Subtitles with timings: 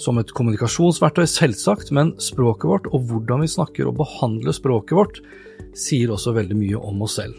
[0.00, 5.20] som et kommunikasjonsverktøy, selvsagt, men språket vårt og hvordan vi snakker og behandler språket vårt,
[5.78, 7.36] sier også veldig mye om oss selv.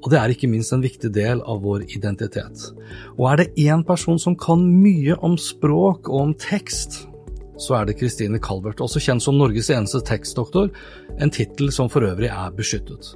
[0.00, 2.70] Og det er ikke minst en viktig del av vår identitet.
[3.18, 7.02] Og er det én person som kan mye om språk og om tekst,
[7.60, 10.70] så er det Kristine Calvert, også kjent som Norges eneste tekstdoktor,
[11.20, 13.14] en tittel som for øvrig er beskyttet.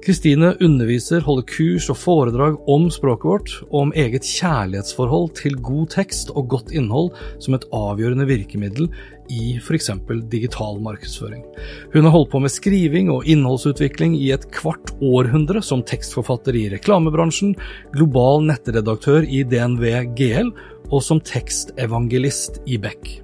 [0.00, 5.90] Kristine underviser, holder kurs og foredrag om språket vårt, og om eget kjærlighetsforhold til god
[5.92, 7.10] tekst og godt innhold
[7.42, 8.88] som et avgjørende virkemiddel
[9.30, 9.90] i f.eks.
[10.32, 11.44] digital markedsføring.
[11.92, 16.68] Hun har holdt på med skriving og innholdsutvikling i et kvart århundre som tekstforfatter i
[16.72, 17.52] reklamebransjen,
[17.92, 20.54] global nettredaktør i DNV GL
[20.90, 23.20] og som tekstevangelist i Beck.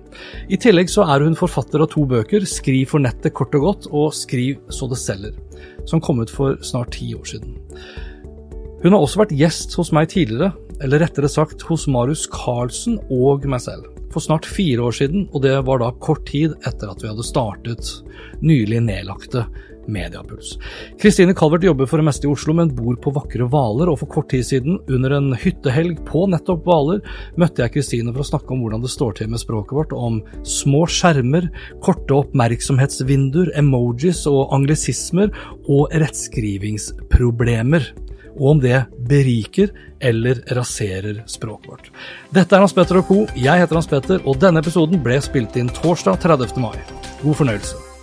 [0.49, 3.89] I tillegg så er hun forfatter av to bøker, Skriv for nettet kort og godt
[3.93, 5.35] og Skriv så det selger,
[5.89, 7.59] som kom ut for snart ti år siden.
[8.83, 10.53] Hun har også vært gjest hos meg tidligere,
[10.85, 15.43] eller rettere sagt hos Marius Carlsen og meg selv, for snart fire år siden, og
[15.45, 17.93] det var da kort tid etter at vi hadde startet
[18.45, 19.47] nylig nedlagte
[19.89, 20.57] Mediapuls.
[21.01, 24.11] Kristine Calvert jobber for det meste i Oslo, men bor på vakre Hvaler, og for
[24.17, 27.03] kort tid siden, under en hyttehelg på nettopp Hvaler,
[27.41, 30.21] møtte jeg Kristine for å snakke om hvordan det står til med språket vårt, om
[30.47, 31.51] små skjermer,
[31.85, 35.33] korte oppmerksomhetsvinduer, emojis og anglisismer,
[35.67, 37.93] og rettskrivingsproblemer.
[38.37, 39.71] Og om det beriker
[40.05, 41.91] eller raserer språket vårt.
[42.37, 43.19] Dette er Hans Petter og co.
[43.33, 46.59] Jeg heter Hans Petter, og denne episoden ble spilt inn torsdag 30.
[46.61, 46.77] mai.
[47.25, 47.96] God fornøyelse.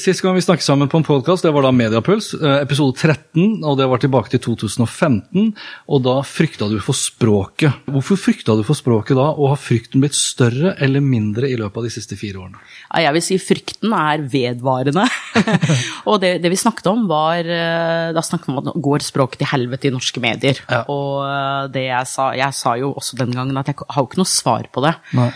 [0.00, 3.60] Sist gang vi snakket sammen på en podkast, det var da Mediapuls, eh, episode 13,
[3.66, 5.50] og det var tilbake til 2015.
[5.92, 7.82] Og da frykta du for språket.
[7.90, 11.82] Hvorfor frykta du for språket da, og har frykten blitt større eller mindre i løpet
[11.82, 12.62] av de siste fire årene?
[12.86, 15.04] Ja, jeg vil si frykten er vedvarende.
[16.08, 19.42] og det, det, vi snakket om, var eh, Da snakket vi om at går språket
[19.42, 20.64] til helvete i norske medier.
[20.64, 20.86] Ja.
[20.88, 24.08] Og eh, det jeg sa Jeg sa jo også den gangen at jeg har jo
[24.08, 24.96] ikke noe svar på det.
[25.12, 25.30] Nei.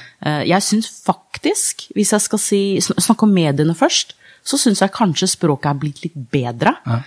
[0.49, 5.29] Jeg syns faktisk, hvis jeg skal si, snakke om mediene først så syns jeg kanskje
[5.33, 6.75] språket er blitt litt bedre.
[6.85, 6.99] Ja.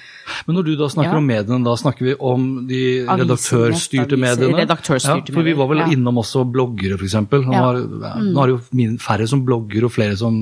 [0.47, 1.19] Men når du da snakker ja.
[1.21, 4.57] om mediene, da snakker vi om de redaktørstyrte mediene?
[4.57, 7.19] Redaktørstyrte ja, for vi var vel innom også bloggere, f.eks.
[7.21, 8.31] Nå, mm.
[8.33, 10.39] nå er det jo færre som blogger og flere som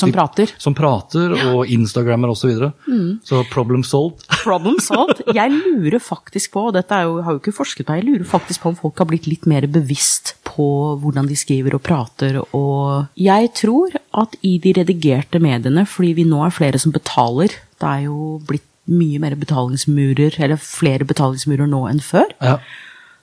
[0.00, 0.52] som prater.
[0.60, 2.38] Som prater, og instagrammer osv.
[2.38, 2.70] Så, videre.
[2.86, 3.10] mm.
[3.26, 4.24] så problem solved.
[4.46, 5.24] problem solved.
[5.34, 8.62] Jeg lurer faktisk på, og dette jo, har jo ikke forsket på, jeg lurer faktisk
[8.62, 10.68] på om folk har blitt litt mer bevisst på
[11.02, 12.40] hvordan de skriver og prater.
[12.56, 17.58] Og jeg tror at i de redigerte mediene, fordi vi nå er flere som betaler,
[17.78, 22.56] det er jo blitt mye mer betalingsmurer, eller flere betalingsmurer nå enn før, ja.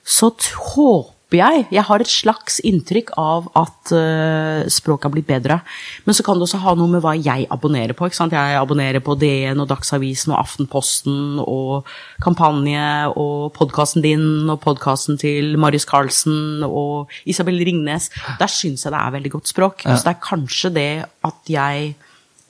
[0.06, 0.30] så
[0.76, 1.66] håper håper jeg.
[1.74, 5.60] Jeg har et slags inntrykk av at uh, språket har blitt bedre.
[6.04, 8.06] Men så kan det også ha noe med hva jeg abonnerer på.
[8.06, 11.86] Jeg abonnerer på DN og Dagsavisen og Aftenposten og
[12.22, 18.10] Kampanje og podkasten din og podkasten til Marius Carlsen og Isabel Ringnes.
[18.38, 19.84] Der syns jeg det er veldig godt språk.
[19.84, 19.96] Ja.
[19.96, 20.90] Så det er kanskje det
[21.26, 21.96] at jeg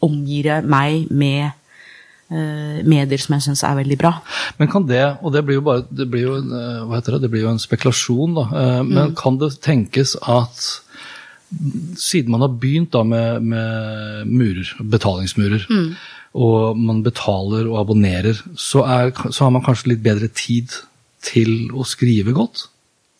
[0.05, 1.56] omgir meg med
[2.28, 4.12] medier som jeg syns er veldig bra.
[4.58, 7.26] Men kan det, og det blir jo bare det blir jo eh, hva heter det,
[7.26, 9.17] det blir jo en spekulasjon, da, eh, men mm.
[9.20, 10.67] kan det tenkes at
[12.02, 15.90] siden man har begynt da med, med murer, betalingsmurer, mm.
[16.43, 20.75] og man betaler og abonnerer, så, er, så har man kanskje litt bedre tid
[21.26, 22.67] til å skrive godt?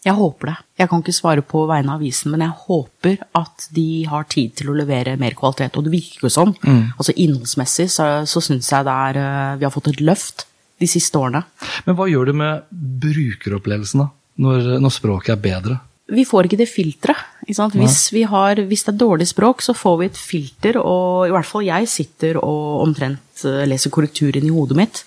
[0.07, 0.57] Jeg håper det.
[0.79, 4.53] Jeg kan ikke svare på vegne av avisen, men jeg håper at de har tid
[4.61, 5.75] til å levere mer kvalitet.
[5.75, 6.55] Og det virker jo sånn.
[6.63, 6.93] Mm.
[6.95, 10.47] Altså Innholdsmessig så, så syns jeg det er, eh, vi har fått et løft
[10.79, 11.43] de siste årene.
[11.89, 12.71] Men hva gjør det med
[13.03, 14.09] brukeropplevelsen da,
[14.47, 15.81] når, når språket er bedre?
[16.15, 17.35] Vi får ikke det filteret.
[17.47, 21.67] Hvis, hvis det er dårlig språk, så får vi et filter, og i hvert fall
[21.67, 25.03] jeg sitter og omtrent eh, leser korrekturen i hodet mitt.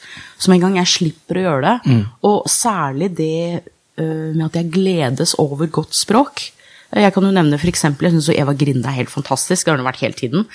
[0.47, 3.35] Med en gang jeg slipper å gjøre det, og særlig det
[3.99, 6.49] med at jeg gledes over godt språk.
[6.89, 9.85] Jeg kan jo nevne eksempel, jeg syns Eva Grinde er helt fantastisk, det har hun
[9.85, 10.47] vært hele tiden.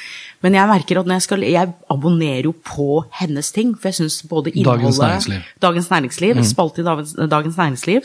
[0.42, 4.00] Men jeg merker at når jeg skal Jeg abonnerer jo på hennes ting, for jeg
[4.00, 5.52] syns både innholdet Dagens Næringsliv.
[5.62, 8.00] Dagens Næringsliv, spalte i Dagens, Dagens Næringsliv.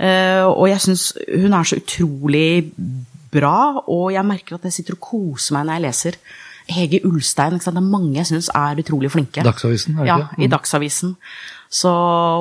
[0.00, 2.72] Eh, og jeg syns hun er så utrolig
[3.30, 6.18] bra, og jeg merker at jeg sitter og koser meg når jeg leser.
[6.70, 9.44] Hege Ulstein, det er mange jeg syns er utrolig flinke.
[9.44, 10.28] Dagsavisen, er det ikke?
[10.38, 11.16] Ja, i Dagsavisen.
[11.70, 11.86] Så,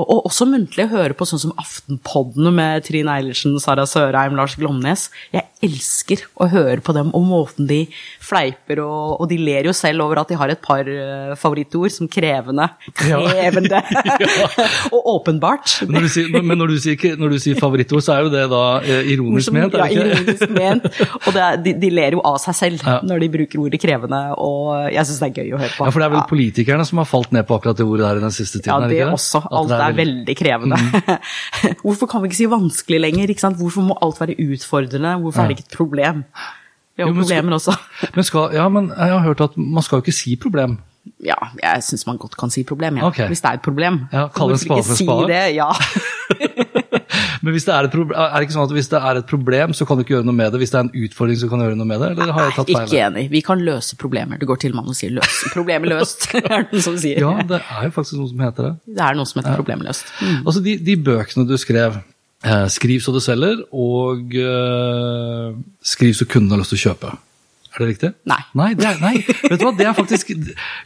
[0.09, 4.55] og også muntlig å høre på sånn som Aftenpodden med Trine Eilertsen, Sara Sørheim, Lars
[4.57, 5.03] Glomnes.
[5.35, 7.83] Jeg elsker å høre på dem og måten de
[8.25, 11.93] fleiper, og, og de ler jo selv over at de har et par eh, favorittord
[11.93, 12.65] som krevende,
[13.05, 13.19] Ja.
[13.29, 13.83] krevende
[14.95, 15.75] og åpenbart.
[15.85, 18.63] Når sier, men når du sier, når du sier favorittord, så er jo det da
[18.81, 20.89] eh, ironisk Som- ment, er det ja, ironisk ment.
[21.21, 22.97] Og det er, de, de ler jo av seg selv Ja.
[23.05, 25.85] når de bruker ordet krevende, og jeg syns det er gøy å høre på.
[25.85, 28.23] Ja, for det er vel politikerne som har falt ned på akkurat det ordet der
[28.23, 28.73] i den siste tiden?
[28.73, 29.41] Ja, er det ikke også.
[29.59, 30.79] Alt er veldig krevende.
[31.85, 33.33] Hvorfor kan vi ikke si vanskelig lenger?
[33.33, 33.59] Ikke sant?
[33.59, 35.15] Hvorfor må alt være utfordrende?
[35.23, 36.23] Hvorfor er det ikke et problem?
[36.95, 37.75] Vi har Jo, problemer også.
[38.15, 40.79] Men skal, ja, men jeg har hørt at man skal jo ikke si problem.
[41.23, 43.07] Ja, jeg syns man godt kan si problem, ja.
[43.07, 43.27] okay.
[43.27, 44.01] hvis det er et problem.
[44.11, 45.27] Ja, Kall en spade for ikke si spade?
[45.31, 45.55] det?
[45.55, 45.69] Ja.
[47.41, 49.27] Men hvis det er, et proble- er det ikke sånn at hvis det er et
[49.29, 50.59] problem, så kan du ikke gjøre noe med det?
[50.63, 52.09] Hvis det er en utfordring, så kan du gjøre noe med det?
[52.17, 52.87] Eller har jeg tatt feil?
[52.89, 53.23] Ikke enig.
[53.31, 54.39] Vi kan løse problemer.
[54.41, 55.39] Det går til man og sier 'løs'.
[55.53, 57.19] Problemet løst, er det noen som sier.
[57.23, 58.73] Ja, det er jo faktisk noe som heter det.
[58.99, 60.05] Det er noe som heter problemløst.
[60.21, 60.41] Mm.
[60.45, 62.01] Altså, de, de bøkene du skrev,
[62.43, 65.55] eh, skriv så det selger, og eh,
[65.95, 67.15] skriv så kunden har lyst til å kjøpe.
[67.69, 68.09] Er det riktig?
[68.29, 68.39] Nei.
[68.57, 69.13] Nei, det er, nei.
[69.21, 70.31] Vet du hva, det er faktisk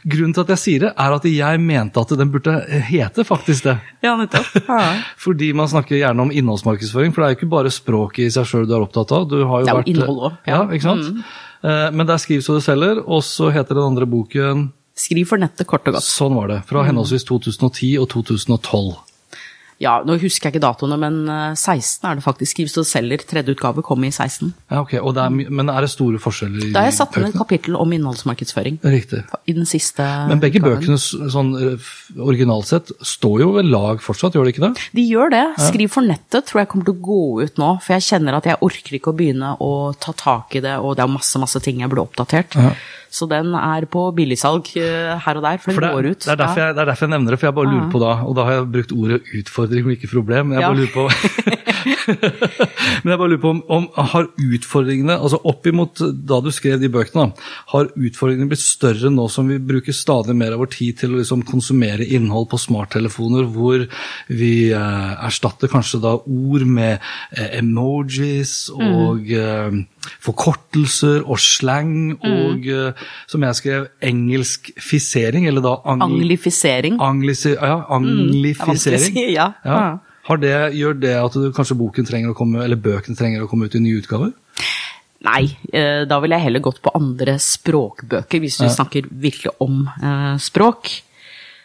[0.04, 2.54] Grunnen til at jeg sier det, er at jeg mente at den burde
[2.90, 3.76] hete faktisk det.
[4.04, 4.50] Ja, nettopp.
[4.68, 4.80] Ja.
[5.24, 8.48] Fordi man snakker gjerne om innholdsmarkedsføring, for det er jo ikke bare språket i seg
[8.50, 9.26] sjøl du er opptatt av.
[9.30, 10.52] Du har jo Det er jo vært, innhold også, Ja.
[10.54, 10.62] ja.
[10.64, 10.76] Mm.
[10.76, 11.10] ikke sant?
[11.10, 11.24] Mm.
[11.96, 15.40] Men det er Skriv så det selger, og så heter den andre boken Skriv for
[15.42, 16.06] nettet, kort og godt.
[16.06, 16.60] Sånn var det.
[16.68, 18.92] Fra henholdsvis 2010 og 2012.
[19.82, 22.54] Ja, nå husker jeg ikke datoene, men eh, 16 er det faktisk.
[22.54, 23.24] Skrives og selger.
[23.26, 24.52] Tredje utgave kom i 16.
[24.70, 24.92] Ja, ok.
[25.00, 27.92] Er, men er det store forskjeller i Da har jeg satt inn et kapittel om
[27.96, 28.78] innholdsmarkedsføring.
[28.84, 29.24] Riktig.
[29.50, 30.84] I den siste Men begge utgaven.
[30.84, 31.90] bøkene sånn eh,
[32.22, 34.72] originalt sett står jo ved lag fortsatt, gjør de ikke det?
[34.94, 35.44] De gjør det.
[35.66, 38.48] Skriv for nettet tror jeg kommer til å gå ut nå, for jeg kjenner at
[38.52, 41.60] jeg orker ikke å begynne å ta tak i det, og det er masse, masse
[41.64, 42.54] ting jeg burde oppdatert.
[43.14, 46.20] Så den er på billigsalg eh, her og der, for den For det, går ut.
[46.24, 48.02] det, er derfor jeg, det er derfor jeg nevner det, for jeg bare lurer på
[48.02, 50.54] da, og da har jeg brukt ordet utfordring og ikke problem.
[50.56, 51.04] Jeg bare lurer på,
[53.02, 56.90] men jeg bare lurer på om, om har utfordringene, altså oppimot da du skrev de
[56.92, 61.00] bøkene, da, har utfordringene blitt større nå som vi bruker stadig mer av vår tid
[61.02, 63.86] til å liksom konsumere innhold på smarttelefoner, hvor
[64.28, 66.98] vi eh, erstatter kanskje da ord med
[67.36, 69.82] eh, emojis og eh,
[70.24, 76.98] forkortelser og slang og, eh, som jeg skrev, engelskfisering, eller da angl Anglifisering.
[77.02, 78.24] Anglisi, ja, anglifisering.
[78.24, 79.14] Mm, anglifisering.
[79.14, 79.52] si, ja.
[79.64, 80.13] Ja.
[80.24, 83.48] Har det, gjør det at du, kanskje boken trenger å komme, eller bøkene trenger å
[83.50, 84.32] komme ut i nye utgaver?
[85.24, 89.84] Nei, eh, da ville jeg heller gått på andre språkbøker, hvis du snakker virkelig om
[89.88, 90.90] eh, språk.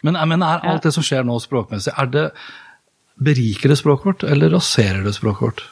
[0.07, 2.29] Men, men er alt det som skjer nå språkmessig, er det
[3.19, 5.65] beriker det språket vårt, eller raserer det språket vårt?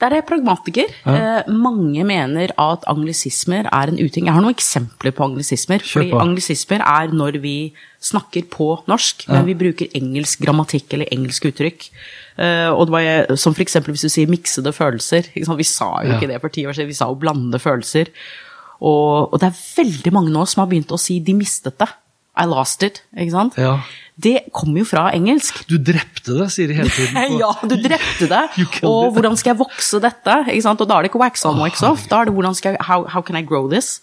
[0.00, 0.92] Der er jeg pragmatiker.
[1.10, 4.26] Eh, mange mener at anglisismer er en uting.
[4.26, 5.84] Jeg har noen eksempler på anglisismer.
[5.84, 7.56] Fordi anglisismer er når vi
[8.02, 11.88] snakker på norsk, men vi bruker engelsk grammatikk eller engelsk uttrykk.
[12.34, 15.30] Eh, og det var som eksempel hvis du sier miksede følelser.
[15.34, 18.10] Vi sa jo ikke det for ti år siden, vi sa jo blandede følelser.
[18.84, 21.94] Og, og det er veldig mange nå som har begynt å si 'de mistet det'.
[22.34, 23.04] I lost it.
[23.14, 23.54] Ikke sant?
[23.56, 23.78] Ja.
[24.18, 25.60] Det kommer jo fra engelsk.
[25.70, 27.38] Du drepte det, sier de hele tiden.
[27.42, 28.42] Ja, du drepte det.
[28.82, 30.36] Og hvordan skal jeg vokse dette?
[30.50, 30.82] Ikke sant?
[30.82, 32.08] Og da er det ikke wax on, wax off.
[32.10, 34.00] Da er det hvordan skal jeg, how, how can I grow this?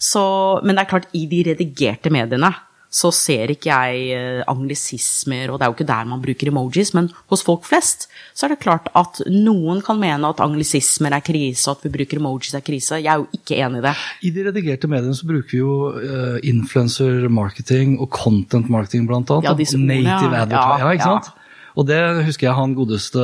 [0.00, 0.24] Så,
[0.64, 2.54] men det er klart, i de redigerte mediene
[2.94, 6.92] så ser ikke jeg eh, anglisismer, og det er jo ikke der man bruker emojis,
[6.94, 11.24] men hos folk flest så er det klart at noen kan mene at anglisismer er
[11.26, 13.00] krise, og at vi bruker emojis er krise.
[13.02, 13.94] Jeg er jo ikke enig i det.
[14.22, 19.30] I de redigerte mediene så bruker vi jo uh, influencer marketing og content marketing blant
[19.34, 19.50] annet.
[19.50, 20.44] Ja, disse ordene, Native ja.
[20.46, 21.40] advertising, ja, ikke Ja, sant?
[21.74, 23.22] Og det husker jeg han godeste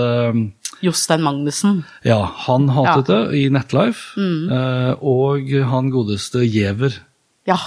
[0.82, 1.84] Jostein Magnussen.
[2.02, 3.18] Ja, han hatet Ja.
[3.20, 3.30] Mm.
[3.30, 4.02] det i Netlife.
[4.18, 6.98] eh, og han godeste Giæver.
[7.46, 7.58] Ja.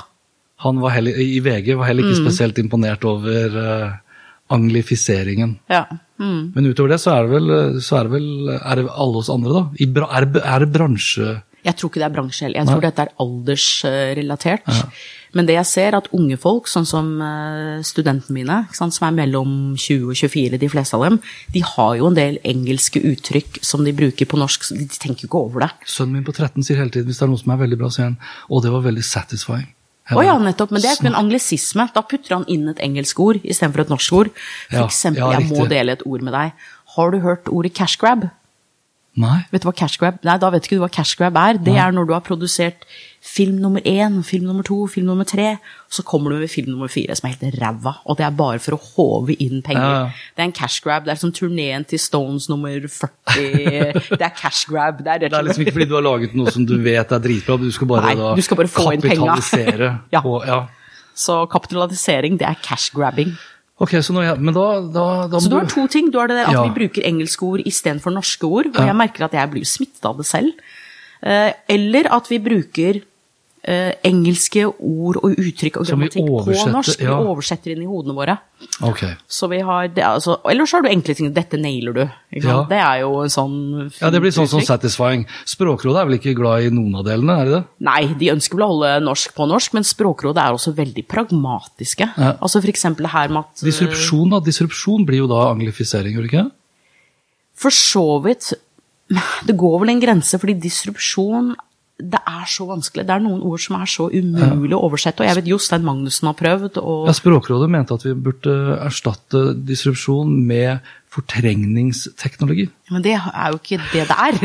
[0.63, 2.25] Han var heller, I VG var heller ikke Mm.
[2.25, 3.93] spesielt imponert over uh,
[4.53, 5.60] anglifiseringen.
[5.70, 5.86] ja.
[6.20, 6.53] Mm.
[6.55, 9.29] Men utover det så er det vel, så er det vel er det alle oss
[9.34, 9.88] andre, da.
[9.96, 11.32] Bra, er, det, er det bransje...
[11.65, 12.60] Jeg tror ikke det er bransje heller.
[12.62, 14.65] Jeg tror dette er aldersrelatert.
[15.34, 19.15] Men det jeg ser, at unge folk, sånn som eh, studentene mine, sant, som er
[19.17, 21.17] mellom 20 og 24, de fleste av dem,
[21.55, 25.25] de har jo en del engelske uttrykk som de bruker på norsk, så de tenker
[25.25, 25.72] jo ikke over det.
[25.89, 27.89] Sønnen min på 13 sier hele tiden hvis det er noe som er veldig bra,
[27.96, 29.72] sier han å, det var veldig satisfying.
[30.12, 31.86] Å ja, nettopp, men det er ikke en anglisisme.
[31.95, 34.31] Da putter han inn et engelsk ord istedenfor et norsk ord.
[34.67, 36.65] For eksempel, ja, jeg må dele et ord med deg.
[36.98, 38.27] Har du hørt ordet cash grab?
[39.19, 39.39] Nei.
[39.53, 41.60] Vet du hva cash grab Nei, da vet ikke du hva cash grab er.
[41.62, 42.88] Det er når du har produsert
[43.24, 45.53] film nummer én, film nummer to, film nummer tre,
[45.88, 48.34] og så kommer du med film nummer fire som er helt ræva, og det er
[48.36, 49.94] bare for å håve inn penger.
[49.96, 50.01] Ja.
[50.36, 51.06] Det er en cash grab.
[51.08, 53.08] Det er som turneen til Stones nummer 40.
[54.20, 55.00] det er cash grab.
[55.00, 57.24] Det er, Det er liksom ikke fordi du har laget noe som du vet er
[57.24, 60.22] dritbra, du skal bare Nei, du skal bare få inn kapitalisere Ja.
[60.22, 60.60] på ja.
[61.15, 63.32] Så kapitalisering, det er cash grabbing.
[63.82, 66.12] Ok, så men da, da, da Så du har to ting.
[66.12, 66.68] Du har det der at Ja.
[66.68, 70.18] vi bruker engelske ord istedenfor norske ord, og jeg merker at jeg blir smittet av
[70.20, 70.51] det selv.
[71.24, 73.01] Eh, Eller at vi bruker
[73.63, 76.72] eh, engelske ord og uttrykk og grammatikk på norsk.
[76.74, 77.03] norsk.
[77.03, 78.38] Vi oversetter inn i hodene våre.
[78.84, 79.15] Okay.
[79.27, 81.32] Så vi har det, altså, ellers har du enkle ting.
[81.34, 82.12] 'Dette nailer du'.
[82.43, 82.63] Ja.
[82.70, 85.25] Det er jo en sånn Ja, det blir sånn som satisfying.
[85.46, 87.63] Språkrådet er vel ikke glad i noen av delene, er de det?
[87.79, 92.10] Nei, de ønsker vel å holde norsk på norsk, men Språkrådet er også veldig pragmatiske.
[92.17, 92.36] Ja.
[92.39, 94.39] Altså for eksempel her med at Disrupsjon, da.
[94.39, 96.48] Disrupsjon blir jo da anglifisering, gjør det ikke?
[97.53, 98.53] For så vidt
[99.46, 101.53] Det går vel en grense, fordi disrupsjon
[102.01, 103.05] det er så vanskelig.
[103.05, 105.21] Det er noen ord som er så umulig å oversette.
[105.21, 106.79] Og jeg vet Jostein Magnussen har prøvd.
[106.81, 110.81] Og Ja, Språkrådet mente at vi burde erstatte disrupsjon med
[111.13, 112.67] fortrengningsteknologi.
[112.89, 114.39] Men det er jo ikke det det er.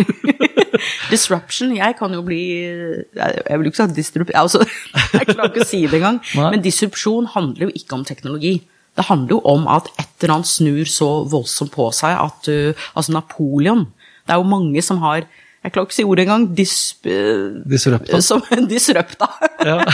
[1.12, 4.34] Disruption Jeg kan jo bli Jeg vil jo ikke si disrupt...
[4.36, 4.60] Altså,
[5.16, 6.20] jeg klarer ikke å si det engang.
[6.36, 8.58] Men disrupsjon handler jo ikke om teknologi.
[8.98, 12.74] Det handler jo om at et eller annet snur så voldsomt på seg at du
[12.98, 13.86] Altså Napoleon
[14.26, 15.24] Det er jo mange som har
[15.64, 16.44] Jeg klarer ikke å si ordet engang.
[16.54, 16.74] Dis,
[17.06, 18.20] uh, Disrupta.
[18.28, 19.30] Som disrupta.
[19.66, 19.80] Ja.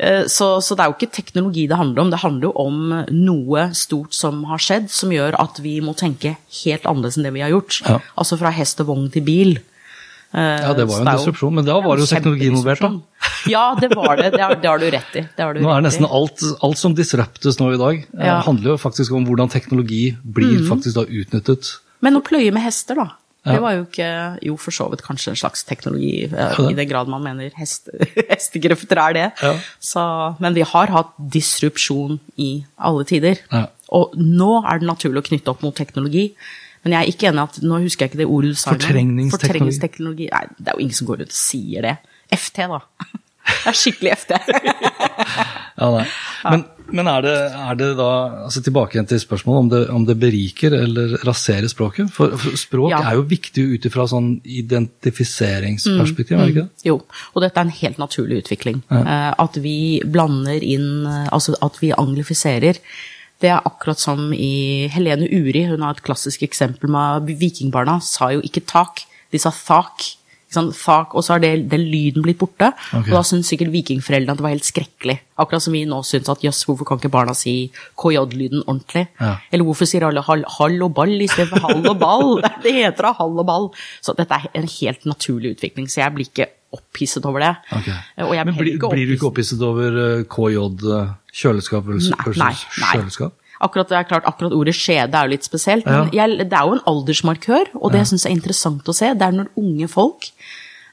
[0.00, 2.76] Eh, så, så det er jo ikke teknologi det handler om, det handler jo om
[3.12, 7.32] noe stort som har skjedd, som gjør at vi må tenke helt annerledes enn det
[7.34, 7.80] vi har gjort.
[7.84, 7.98] Ja.
[8.20, 9.52] Altså fra hest og vogn til bil.
[10.32, 13.28] Eh, Ja, det var jo en disrupsjon, men da var det jo teknologi involvert, da.
[13.50, 14.30] Ja, det var det.
[14.36, 15.26] Det har, det har du rett i.
[15.36, 18.38] Det har du Nå er nesten alt, alt som disruptes nå i dag, eh, Ja.
[18.46, 21.74] handler jo faktisk om hvordan teknologi blir faktisk da utnyttet.
[22.00, 23.10] Men å pløye med hester, da.
[23.46, 23.54] Ja.
[23.56, 24.06] Det var jo ikke
[24.44, 27.48] Jo, for så vidt kanskje en slags teknologi, eh, Ja, i den grad man mener
[27.56, 27.88] hest,
[28.32, 29.26] hestekrefter er det.
[29.40, 29.54] Ja.
[29.80, 30.02] Så,
[30.44, 33.40] men vi har hatt disrupsjon i alle tider.
[33.52, 33.66] Ja.
[33.96, 36.28] Og nå er det naturlig å knytte opp mot teknologi.
[36.84, 38.74] Men jeg er ikke enig at Nå husker jeg ikke det ordet du sa.
[38.74, 39.48] Fortrengningsteknologi.
[39.48, 40.28] Fortrengningsteknologi.
[40.32, 41.96] Nei, det er jo ingen som går ut og sier det.
[42.36, 42.84] FT, da.
[43.50, 44.36] Det er skikkelig FT.
[45.80, 46.04] Ja, nei.
[46.44, 48.08] Men, men er, det, er det da
[48.46, 52.08] altså Tilbake igjen til spørsmålet om det, om det beriker eller raserer språket?
[52.14, 53.02] For, for språk Ja.
[53.10, 56.86] er jo viktig ut ifra sånn identifiseringsperspektiv, er det ikke det?
[56.88, 56.98] Jo,
[57.34, 58.82] og dette er en helt naturlig utvikling.
[58.90, 59.32] Ja.
[59.38, 62.80] At vi blander inn eh, Altså at vi anglifiserer.
[63.40, 68.32] Det er akkurat som i Helene Uri, hun har et klassisk eksempel med vikingbarna, sa
[68.34, 70.04] jo ikke tak, de sa thak.
[70.50, 70.74] Ikke sant?
[70.74, 73.06] Thak, og så har det, den lyden blitt borte, Okay.
[73.06, 75.14] og da syns sikkert vikingforeldrene at det var helt skrekkelig.
[75.38, 77.70] Akkurat som vi nå syns at jøss, hvorfor kan ikke barna si
[78.02, 79.06] KJ-lyden ordentlig?
[79.20, 79.36] Ja.
[79.52, 82.42] Eller hvorfor sier alle hall, hall og ball istedenfor hall og ball?
[82.66, 83.70] Det heter da hall og ball.
[84.02, 87.54] Så dette er en helt naturlig utvikling, så jeg blir ikke opphisset over det.
[87.70, 87.94] Okay.
[88.26, 90.58] Og jeg Men blir blir, blir du ikke opphisset over eh, KJ
[90.98, 93.36] eh, kjøleskap versus, kjøleskap?
[93.60, 96.64] Akkurat, det er klart, akkurat ordet skjede er jo litt spesielt, men jeg, det er
[96.64, 99.88] jo en aldersmarkør, og det jeg syns er interessant å se, det er når unge
[99.92, 100.30] folk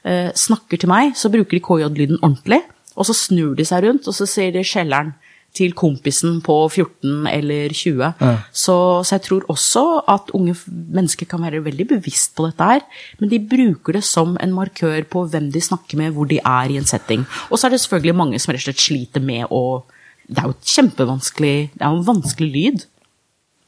[0.04, 2.62] eh, snakker til meg, så bruker de KJ-lyden ordentlig,
[2.98, 5.14] og så snur de seg rundt, og så sier de skjelleren
[5.56, 8.02] til kompisen på 14 eller 20.
[8.20, 8.32] Ja.
[8.52, 8.76] Så,
[9.06, 12.84] så jeg tror også at unge mennesker kan være veldig bevisst på dette her,
[13.18, 16.74] men de bruker det som en markør på hvem de snakker med, hvor de er
[16.74, 17.24] i en setting.
[17.48, 19.84] Og så er det selvfølgelig mange som rett og slett sliter med å
[20.28, 22.82] Det er jo et kjempevanskelig Det er jo en vanskelig lyd.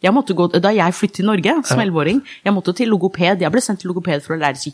[0.04, 3.40] Jeg måtte gå, da jeg flyttet til Norge som 11-åring, jeg måtte til logoped.
[3.40, 4.72] Jeg ble sendt til logoped for å lære å si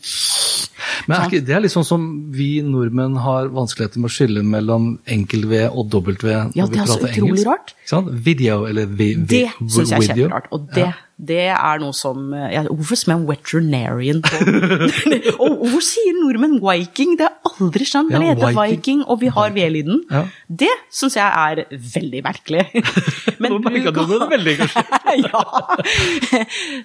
[1.07, 5.65] Men det er litt sånn som vi nordmenn har vanskeligheter med å skille mellom enkel-V
[5.69, 7.75] og dobbelt-V når Ja, vi det er så utrolig rart.
[7.87, 8.09] Sant?
[8.11, 10.49] Video eller vi, vi, Det syns jeg er kjemperart.
[10.55, 14.41] Og det, det er noe som ja, Hvorfor sier man veterinarian på
[15.43, 17.15] Og hvorfor sier nordmenn viking?
[17.17, 18.11] Det har jeg aldri skjønt.
[18.13, 18.71] Ja, det heter viking.
[18.75, 20.03] viking, og vi har V-lyden.
[20.11, 20.23] Ja.
[20.61, 21.63] Det syns jeg er
[21.95, 22.65] veldig merkelig.
[23.41, 24.83] Men Nå merka du det veldig, kanskje.
[25.25, 25.41] ja.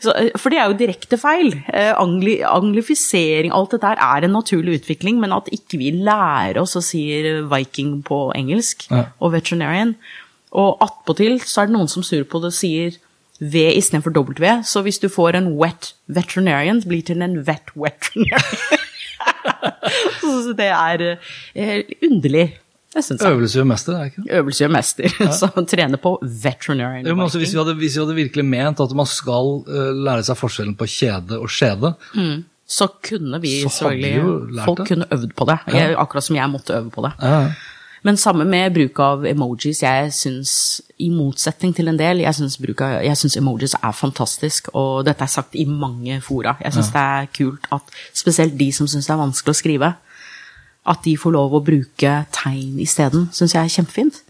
[0.03, 1.53] Så, eh, for det er jo direkte feil.
[1.69, 6.77] Eh, Angli, anglifisering, alt dette er en naturlig utvikling, men at ikke vi lærer oss
[6.79, 7.05] å si
[7.51, 9.07] viking på engelsk, Ja.
[9.21, 9.95] og veterinarian.
[10.53, 12.99] Og attpåtil så er det noen som surrer på det og sier
[13.43, 18.79] V istedenfor W, så hvis du får en wet veterinarian, blir til en vet veterinarian.
[20.21, 21.07] så det er
[21.55, 22.53] eh, underlig.
[22.93, 24.33] Øvelse gjør mester, er det ikke det?
[24.37, 25.15] Øvelse gjør mester.
[25.41, 27.07] Så trener på veterinarian.
[27.09, 29.93] Jo, men altså, hvis, vi hadde, hvis vi hadde virkelig ment at man skal eh,
[29.97, 31.95] lære seg forskjellen på kjede og skjede,
[32.67, 35.59] så kunne vi Så selvfølgelig Folk kunne øvd på det.
[35.75, 37.13] Jeg, akkurat som jeg måtte øve på det.
[37.23, 37.53] ja.
[38.03, 39.83] Men samme med bruk av emojis.
[39.83, 44.69] Jeg syns, i motsetning til en del, jeg syns, emojis er fantastisk.
[44.75, 46.57] Og dette er sagt i mange fora.
[46.65, 49.93] Jeg syns det er kult at spesielt de som syns det er vanskelig å skrive,
[50.87, 53.29] at de får lov å bruke tegn isteden.
[53.33, 54.23] Syns jeg er kjempefint.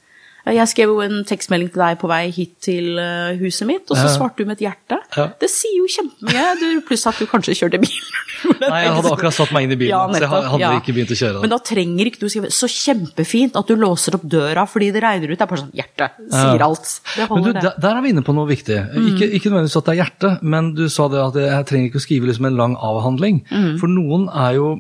[0.45, 3.97] Jeg skrev jo en tekstmelding til deg på vei hit til eh, huset mitt, og
[3.97, 4.99] så svarte du med et hjerte.
[5.17, 5.29] Ja.
[5.39, 7.95] Det sier jo kjempemye, du- pluss at du kanskje kjørte bil.
[8.63, 10.73] Nei, jeg hadde akkurat satt meg inn i bilen, Ja, så jeg hadde ja.
[10.81, 11.41] ikke begynt å kjøre.
[11.45, 11.59] Men Da.
[11.61, 15.31] da trenger ikke du skrive så kjempefint at du låser opp døra fordi det regner
[15.31, 15.39] ut.
[15.39, 16.11] Det er bare sånn hjerte.
[16.27, 16.67] Sier Ja.
[16.67, 16.91] alt.
[17.15, 17.75] Det Men du, der, det.
[17.87, 18.79] der er vi inne på noe viktig.
[19.13, 22.03] Ikke, ikke nødvendigvis at det er hjerte, men du sa det at jeg trenger ikke
[22.03, 23.45] å skrive liksom en lang avhandling.
[23.79, 24.73] For noen er jo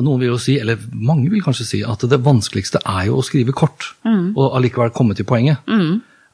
[0.00, 3.26] Noen vil jo si, eller mange vil kanskje si, at det vanskeligste er jo å
[3.26, 5.60] skrive kort, og allikevel komme til poenget.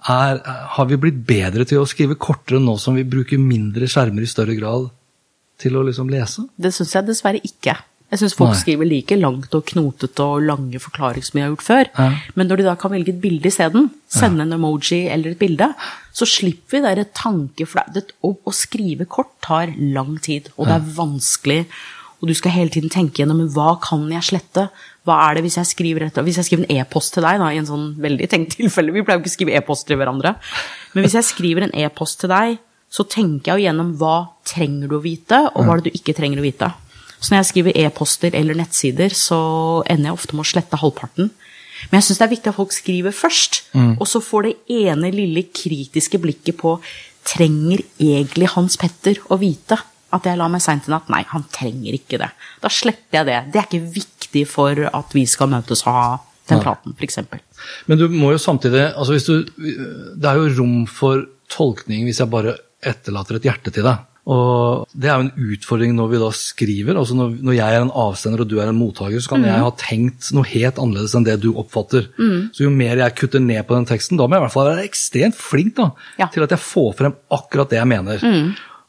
[0.07, 0.39] Er,
[0.77, 4.31] har vi blitt bedre til å skrive kortere nå som vi bruker mindre skjermer i
[4.31, 4.87] større grad
[5.59, 6.47] til å liksom lese?
[6.55, 7.75] Det syns jeg dessverre ikke.
[8.09, 8.61] Jeg syns folk Nei.
[8.63, 11.91] skriver like langt og knotete og lange forklaringer som de har gjort før.
[11.99, 12.07] Ja.
[12.39, 15.69] Men når de da kan velge et bilde isteden, sende en emoji eller et bilde,
[16.17, 17.67] så slipper vi der tanke...
[17.69, 21.61] For det, å, å skrive kort tar lang tid, og det er vanskelig.
[22.19, 24.67] Og du skal hele tiden tenke gjennom hva kan jeg slette?
[25.07, 27.51] Hva er det hvis jeg skriver, et, hvis jeg skriver en e-post til deg, da,
[27.55, 30.35] i en sånn veldig tenkt tilfelle Vi pleier jo ikke å skrive e-post til hverandre.
[30.95, 32.59] Men hvis jeg skriver en e-post til deg,
[32.89, 34.17] så tenker jeg jo gjennom hva
[34.49, 36.71] trenger du å vite, og hva er det du ikke trenger å vite.
[37.19, 39.39] Så når jeg skriver e-poster eller nettsider, så
[39.91, 41.31] ender jeg ofte med å slette halvparten.
[41.91, 43.61] Men jeg syns det er viktig at folk skriver først,
[44.01, 46.79] og så får det ene lille kritiske blikket på
[47.29, 49.77] Trenger egentlig Hans Petter å vite
[50.13, 51.09] at jeg la meg seint i natt?
[51.13, 52.31] Nei, han trenger ikke det.
[52.63, 53.39] Da sletter jeg det.
[53.53, 56.07] Det er ikke viktig for at vi skal møtes og ha
[56.49, 57.19] den praten, f.eks.
[57.91, 59.35] Men du må jo samtidig altså hvis du,
[60.17, 62.55] Det er jo rom for tolkning hvis jeg bare
[62.87, 64.05] etterlater et hjerte til deg.
[64.29, 66.97] Og Det er jo en utfordring når vi da skriver.
[67.01, 69.61] altså Når, når jeg er en avsender og du er en mottaker, så kan jeg
[69.65, 72.09] ha tenkt noe helt annerledes enn det du oppfatter.
[72.53, 74.69] Så jo mer jeg kutter ned på den teksten, da må jeg i hvert fall
[74.73, 76.29] være ekstremt flink da, Ja.
[76.33, 78.21] til at jeg får frem akkurat det jeg mener.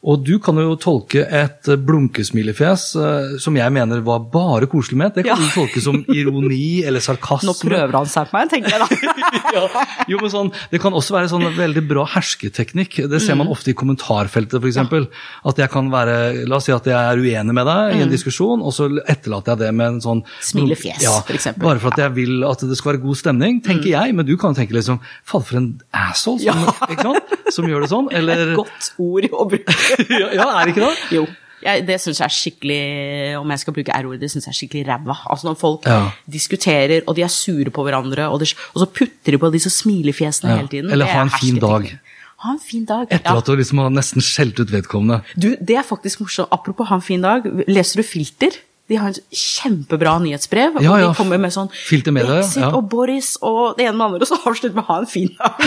[0.00, 4.96] Og du kan jo tolke et eh, blunkesmilefjes eh, som jeg mener var bare koselig
[4.96, 5.12] med.
[5.14, 5.44] Det kan Ja.
[5.44, 7.50] du tolke som ironi eller sarkasme.
[7.50, 8.88] Nå prøver han seg på meg, tenker jeg da.
[9.58, 9.84] ja.
[10.08, 12.96] Jo, men sånn, Det kan også være sånn veldig bra hersketeknikk.
[13.12, 14.80] Det ser man ofte i kommentarfeltet f.eks.
[15.52, 16.16] At jeg kan være,
[16.48, 19.52] La oss si at jeg er uenig med deg i en diskusjon, og så etterlater
[19.52, 21.66] jeg det med en sånn Smilefjes, ja, eksempel.
[21.68, 24.16] Bare for at jeg vil at det skal være god stemning, tenker jeg.
[24.16, 27.36] Men du kan tenke liksom Fader, for en asshole som, ikke sant?
[27.54, 28.08] Som gjør det sånn.
[28.14, 29.76] Eller Godt ord å bruke.
[30.22, 30.96] ja, ja, er det ikke det?
[31.18, 31.26] Jo.
[31.60, 32.76] Jeg, det syns jeg er skikkelig
[33.42, 35.16] Om jeg skal bruke R-ordet, det syns jeg er skikkelig ræva.
[35.28, 35.98] Altså når folk Ja.
[36.24, 39.68] diskuterer, og de er sure på hverandre, og, de, og så putter de på disse
[39.74, 40.56] smilefjesene Ja.
[40.62, 40.90] hele tiden.
[40.94, 41.90] Eller ha en fin dag.
[42.40, 43.10] Ha en fin dag.
[43.12, 45.20] Etter at du liksom har nesten skjelt ut vedkommende.
[45.36, 46.48] Du, det er faktisk morsomt.
[46.56, 47.44] Apropos ha en fin dag.
[47.68, 48.56] Leser du Filter?
[48.90, 50.80] De har en kjempebra nyhetsbrev.
[50.82, 52.72] Ja, og de kommer med sånn Filter med Brexit ja.
[52.74, 55.30] og Boris og det ene med andre, og så avslutter med å 'ha en fin
[55.38, 55.60] dag'.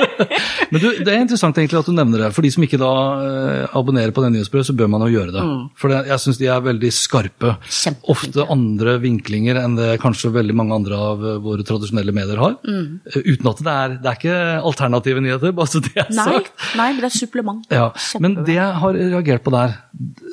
[0.72, 2.30] Men du, Det er interessant egentlig at du nevner det.
[2.34, 5.34] For de som ikke da eh, abonnerer på den nyhetsbrevet, så bør man jo gjøre
[5.36, 5.44] det.
[5.80, 7.54] For det, jeg syns de er veldig skarpe.
[7.68, 8.10] Kjempefint.
[8.14, 12.56] Ofte andre vinklinger enn det kanskje veldig mange andre av eh, våre tradisjonelle medier har.
[12.64, 13.00] Mm.
[13.14, 14.38] Uten at det er Det er ikke
[14.72, 16.52] alternative nyheter, bare så det er Nei, sagt.
[16.78, 17.64] nei, men det er supplement.
[17.70, 19.76] Ja, Men det jeg har reagert på der,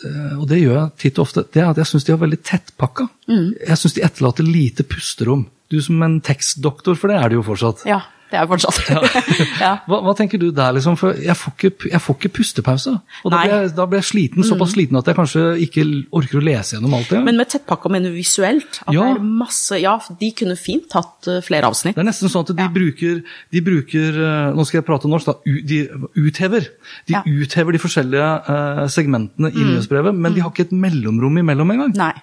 [0.06, 2.28] eh, og det gjør jeg titt og ofte, det er at jeg syns de er
[2.30, 3.08] veldig tettpakka.
[3.32, 3.48] Mm.
[3.68, 5.48] Jeg syns de etterlater lite pusterom.
[5.72, 7.86] Du som en tekstdoktor, for det er du jo fortsatt.
[7.90, 8.78] Ja, det er jeg fortsatt.
[9.66, 9.72] ja.
[9.90, 10.96] Hva, hva tenker du der, liksom?
[11.00, 12.94] For jeg får ikke, jeg får ikke pustepause.
[13.26, 13.44] Og da Mm.
[13.44, 15.84] blir, jeg, da blir jeg sliten, såpass sliten at jeg kanskje ikke
[16.18, 17.22] orker å lese gjennom alt det.
[17.26, 18.80] Men med tettpakka mener du visuelt?
[18.88, 19.02] At Ja.
[19.14, 21.96] det er masse Ja, de kunne fint tatt eh, flere avsnitt.
[21.96, 22.70] det er nesten sånn at de Ja.
[22.70, 25.34] bruker, de bruker eh, Nå skal jeg prate norsk, da.
[25.46, 25.80] De
[26.16, 26.68] uthever.
[27.08, 27.24] De Ja.
[27.26, 29.72] uthever de forskjellige eh, segmentene i Mm.
[29.76, 31.96] nyhetsbrevet, men de har ikke et mellomrom imellom engang.
[31.96, 32.14] Nei.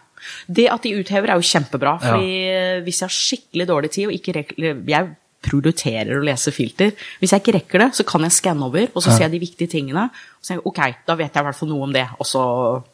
[0.50, 1.98] Det at de uthever, er jo kjempebra.
[2.00, 6.94] fordi hvis jeg har skikkelig dårlig tid og ikke Jeg prioriterer å lese filter.
[7.20, 9.42] Hvis jeg ikke rekker det, så kan jeg skanne over, og så ser jeg de
[9.44, 10.08] viktige tingene.
[10.10, 12.26] Og så tenker jeg, ok, da vet jeg i hvert fall noe om det, og
[12.26, 12.42] så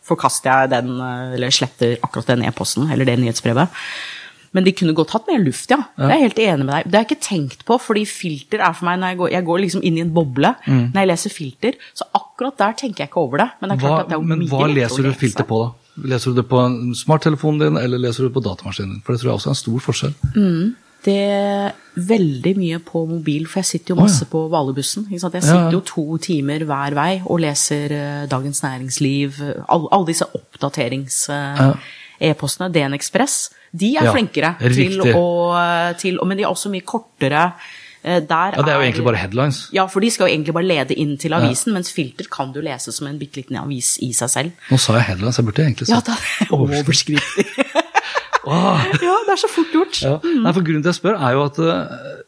[0.04, 3.80] forkaster jeg den, eh, eller sletter akkurat den e-posten, eller det nyhetsbrevet.
[4.54, 5.80] Men de kunne godt hatt mer luft, ja.
[5.98, 6.84] Jeg er helt enig med deg.
[6.86, 9.46] Det har jeg ikke tenkt på, fordi filter er for meg når jeg går, jeg
[9.48, 11.80] går liksom inn i en boble når jeg leser filter.
[11.90, 13.48] Så akkurat der tenker jeg ikke over det.
[13.58, 15.72] Men det er klart Hva, at det er men hva leser du filter på, da?
[16.12, 16.60] Leser du det på
[17.02, 19.02] smarttelefonen din, eller leser du det på datamaskinen din?
[19.02, 20.14] For det tror jeg også er en stor forskjell.
[20.38, 20.46] Det
[21.12, 25.04] er veldig mye på mobil, for jeg sitter jo Å, masse på Hvalerbussen.
[25.10, 25.34] ikke sant?
[25.34, 25.58] Jeg Ja, ja.
[25.58, 29.36] sitter jo to timer hver vei og leser eh, Dagens Næringsliv,
[29.68, 31.28] alle, all disse oppdaterings...
[31.28, 31.74] eh, Ja.
[32.70, 37.52] DN Ekspress, de er Ja, flinkere til å, til Men de er også mye kortere.
[38.04, 39.68] Eh, Der Ja, det er jo egentlig bare headlines.
[39.72, 42.60] Ja, for de skal jo egentlig bare lede inn til avisen, mens filter kan du
[42.60, 44.50] lese som en bitte liten avis i seg selv.
[44.70, 47.44] Nå sa jeg headlines, jeg burde egentlig Ja, sagt er overskrifter.
[48.46, 50.00] Ja, det er så fort gjort.
[50.04, 50.18] Ja.
[50.22, 52.22] Nei, for Grunnen til at jeg spør, er jo at eh,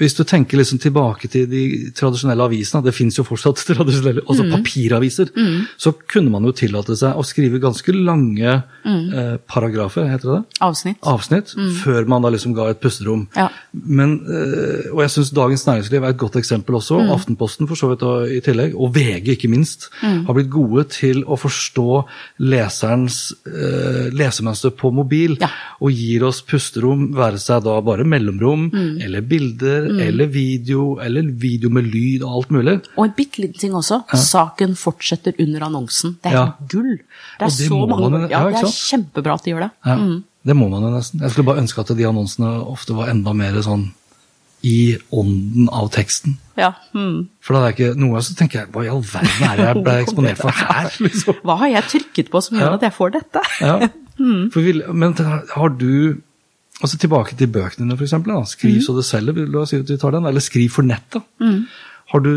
[0.00, 1.60] hvis du tenker liksom tilbake til de
[1.94, 5.30] tradisjonelle avisene, det fins jo fortsatt tradisjonelle, altså papiraviser,
[5.78, 10.58] så kunne man jo tillate seg å skrive ganske lange eh, paragrafer, heter det det?
[10.66, 10.98] Avsnitt.
[11.06, 11.54] Avsnitt,
[11.84, 13.26] før man da liksom ga et pusterom.
[13.38, 13.46] Ja.
[13.72, 17.92] Men, eh, og jeg syns Dagens Næringsliv er et godt eksempel også, Aftenposten for så
[17.92, 21.86] vidt og, i tillegg, og VG ikke minst, har blitt gode til å forstå
[22.50, 25.48] leserens eh, lesemønster på mobil, Ja.
[25.80, 28.68] og gir oss pusterom, være seg da bare mellomrom,
[29.02, 32.76] eller bilder, eller video, eller video med lyd og alt mulig.
[32.96, 34.02] Og en bitte liten ting også.
[34.14, 36.16] Saken fortsetter under annonsen.
[36.22, 36.46] Det er Ja.
[36.68, 36.96] gull.
[36.96, 39.70] Det er det så mange man- Ja, ja, det er kjempebra at de gjør det.
[39.86, 39.96] Ja,
[40.46, 41.20] Det må man jo nesten.
[41.20, 43.92] Jeg skulle bare ønske at de annonsene ofte var enda mer sånn
[44.62, 46.36] i ånden av teksten.
[46.56, 46.72] Ja.
[46.94, 47.28] Mm.
[47.40, 49.66] For da er det ikke noe, så tenker jeg hva i all verden er det
[49.74, 50.90] jeg ble eksponert for her?
[51.00, 51.34] liksom?
[51.44, 52.74] Hva har jeg trykket på som gjør Ja.
[52.74, 53.40] at jeg får dette?
[53.60, 53.88] Ja.
[54.52, 55.12] For vi, men
[55.54, 56.20] har du
[56.84, 58.52] altså Tilbake til bøkene dine, f.eks.
[58.52, 60.26] Skriv så det selger, vil du si at vi tar den?
[60.28, 61.06] Eller skriv for nett.
[61.16, 61.22] da.
[62.12, 62.32] Har du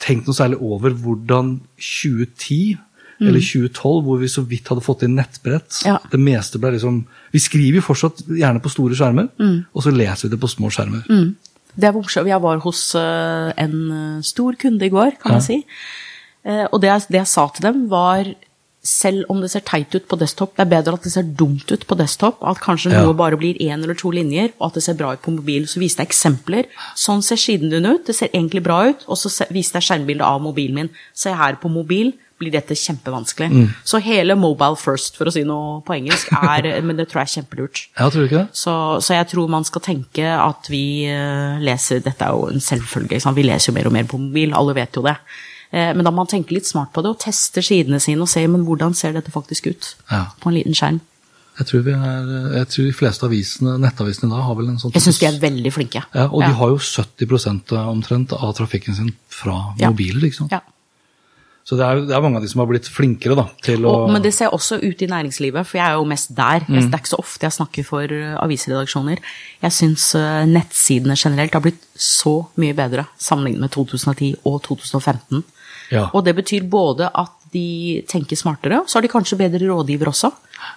[0.00, 2.76] tenkt noe særlig over hvordan 2010
[3.18, 5.94] eller 2012, hvor vi så vidt hadde fått inn nettbrett Ja.
[6.12, 6.98] Det meste ble liksom
[7.32, 9.30] Vi skriver jo fortsatt gjerne på store skjermer,
[9.72, 11.06] og så leser vi det på små skjermer.
[11.76, 12.28] Det er morsomt.
[12.28, 15.36] Jeg var hos eh, en eh, stor kunde i går, kan Ja.
[15.36, 15.58] man si.
[16.44, 18.24] Eh, Og det jeg, det jeg sa til dem, var
[18.86, 21.70] selv om det ser teit ut på desktop, det er bedre at det ser dumt
[21.72, 23.02] ut på desktop, at kanskje Ja.
[23.04, 25.66] noe bare blir én eller to linjer, og at det ser bra ut på mobil.
[25.66, 26.66] Så viste jeg eksempler.
[26.94, 30.22] Sånn ser siden din ut, det ser egentlig bra ut, og så viste jeg skjermbildet
[30.24, 30.90] av mobilen min.
[31.14, 33.48] Se her på mobil blir dette kjempevanskelig.
[33.50, 33.68] Mm.
[33.84, 37.30] Så hele mobile first, for å si noe på engelsk, er Men det tror jeg
[37.30, 37.86] er kjempelurt.
[37.98, 38.48] Ja, tror du ikke det?
[38.52, 42.60] Så, så jeg tror man skal tenke at vi eh, leser Dette er jo en
[42.60, 45.16] selvfølge, vi leser jo mer og mer på mobil, alle vet jo det.
[45.72, 48.28] Eh, Men da må man tenke litt smart på det og teste sidene sine og
[48.28, 50.26] se men hvordan ser dette faktisk ut Ja.
[50.40, 51.00] på en liten skjerm.
[51.58, 54.78] Jeg tror, vi er, jeg tror de fleste avisene, nettavisene i dag har vel en
[54.78, 56.02] sånn Jeg syns de er veldig flinke.
[56.14, 59.88] Ja, og de har jo 70% omtrent av trafikken sin fra Ja.
[59.90, 60.26] mobiler.
[60.28, 60.52] ikke sant?
[60.52, 60.60] ja.
[61.66, 64.06] Så det er, det er mange av de som har blitt flinkere da, til å
[64.12, 66.60] men det ser også ut i næringslivet, for jeg er jo mest der.
[66.68, 66.76] Mm.
[66.78, 69.18] det er ikke så ofte jeg snakker for eh, avisredaksjoner.
[69.64, 75.42] Jeg syns eh, nettsidene generelt har blitt så mye bedre sammenlignet med 2010 og 2015.
[75.92, 76.08] Ja.
[76.12, 80.32] Og det betyr både at de tenker smartere, så har de kanskje bedre rådgiver også,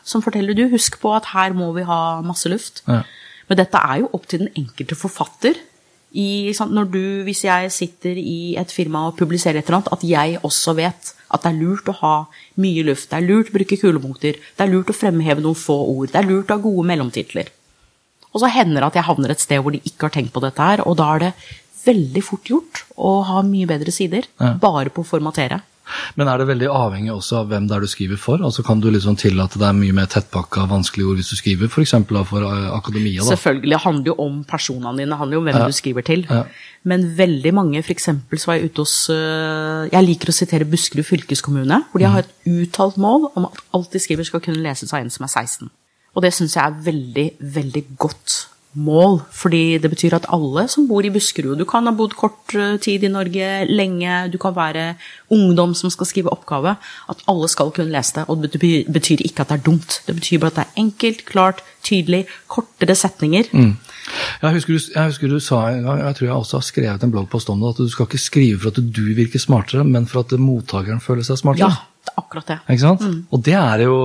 [0.05, 2.83] som forteller du, husk på at her må vi ha masse luft.
[2.87, 3.01] Ja.
[3.49, 5.57] Men dette er jo opp til den enkelte forfatter.
[6.09, 10.05] I, når du, hvis jeg sitter i et firma og publiserer et eller annet, at
[10.09, 12.13] jeg også vet at det er lurt å ha
[12.61, 15.77] mye luft, det er lurt å bruke kulepunkter, det er lurt å fremheve noen få
[15.91, 17.51] ord, det er lurt å ha gode mellomtitler.
[18.29, 20.41] Og så hender det at jeg havner et sted hvor de ikke har tenkt på
[20.41, 21.31] dette her, og da er det
[21.85, 24.53] veldig fort gjort å ha mye bedre sider, Ja.
[24.59, 25.61] bare på å formatere.
[26.15, 28.37] Men er det veldig avhengig også av hvem det er du skriver for?
[28.45, 31.91] Altså Kan du liksom tillate deg mye mer tettpakka vanskelige ord hvis du skriver f.eks.
[32.05, 33.23] for for akademia?
[33.23, 33.35] da?
[33.35, 35.65] Selvfølgelig, det handler jo om personene dine, det handler jo om hvem Ja.
[35.65, 36.25] du skriver til.
[36.29, 36.43] Ja.
[36.83, 38.05] Men veldig mange, f.eks.
[38.05, 42.19] så var jeg ute hos øh, Jeg liker å sitere Buskerud fylkeskommune, hvor de har
[42.19, 45.29] et uttalt mål om at alt de skriver skal kunne leses av en som er
[45.33, 45.69] 16.
[46.15, 48.45] Og det syns jeg er veldig, veldig godt
[48.79, 52.55] mål, fordi det betyr at alle som bor i Buskerud Du kan ha bodd kort
[52.55, 54.93] øh, tid i Norge, lenge, du kan være
[55.29, 56.75] ungdom som skal skrive oppgave.
[57.09, 58.25] At alle skal kunne lese det.
[58.29, 58.51] Og det
[58.91, 60.01] betyr, ikke at det er dumt.
[60.07, 63.51] Det betyr bare at det er enkelt, klart, tydelig, kortere setninger.
[64.41, 67.03] Jeg husker, du, jeg husker du sa en gang, jeg tror jeg også har skrevet
[67.03, 70.07] en bloggpost om det, at du skal ikke skrive for at du virker smartere, men
[70.09, 71.69] for at mottakeren føler seg smartere.
[71.69, 72.59] Ja, det er akkurat det.
[72.69, 73.05] Ikke sant?
[73.29, 73.99] Og det er jo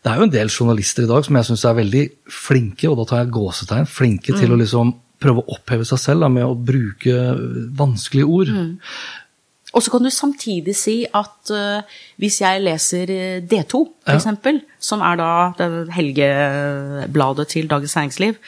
[0.00, 3.00] det er jo en del journalister i dag som jeg syns er veldig flinke, og
[3.00, 6.46] da tar jeg gåsetegn, flinke til å liksom prøve å oppheve seg selv da, med
[6.46, 7.16] å bruke
[7.76, 8.52] vanskelige ord.
[9.70, 14.54] Og så kan du samtidig si at uh, hvis jeg leser øh, D2, for Ja.
[14.80, 18.40] som er da det helgebladet til Dagens Næringsliv,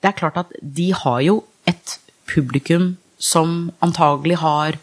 [0.00, 1.98] det er klart at de har jo et
[2.30, 4.78] publikum som antagelig har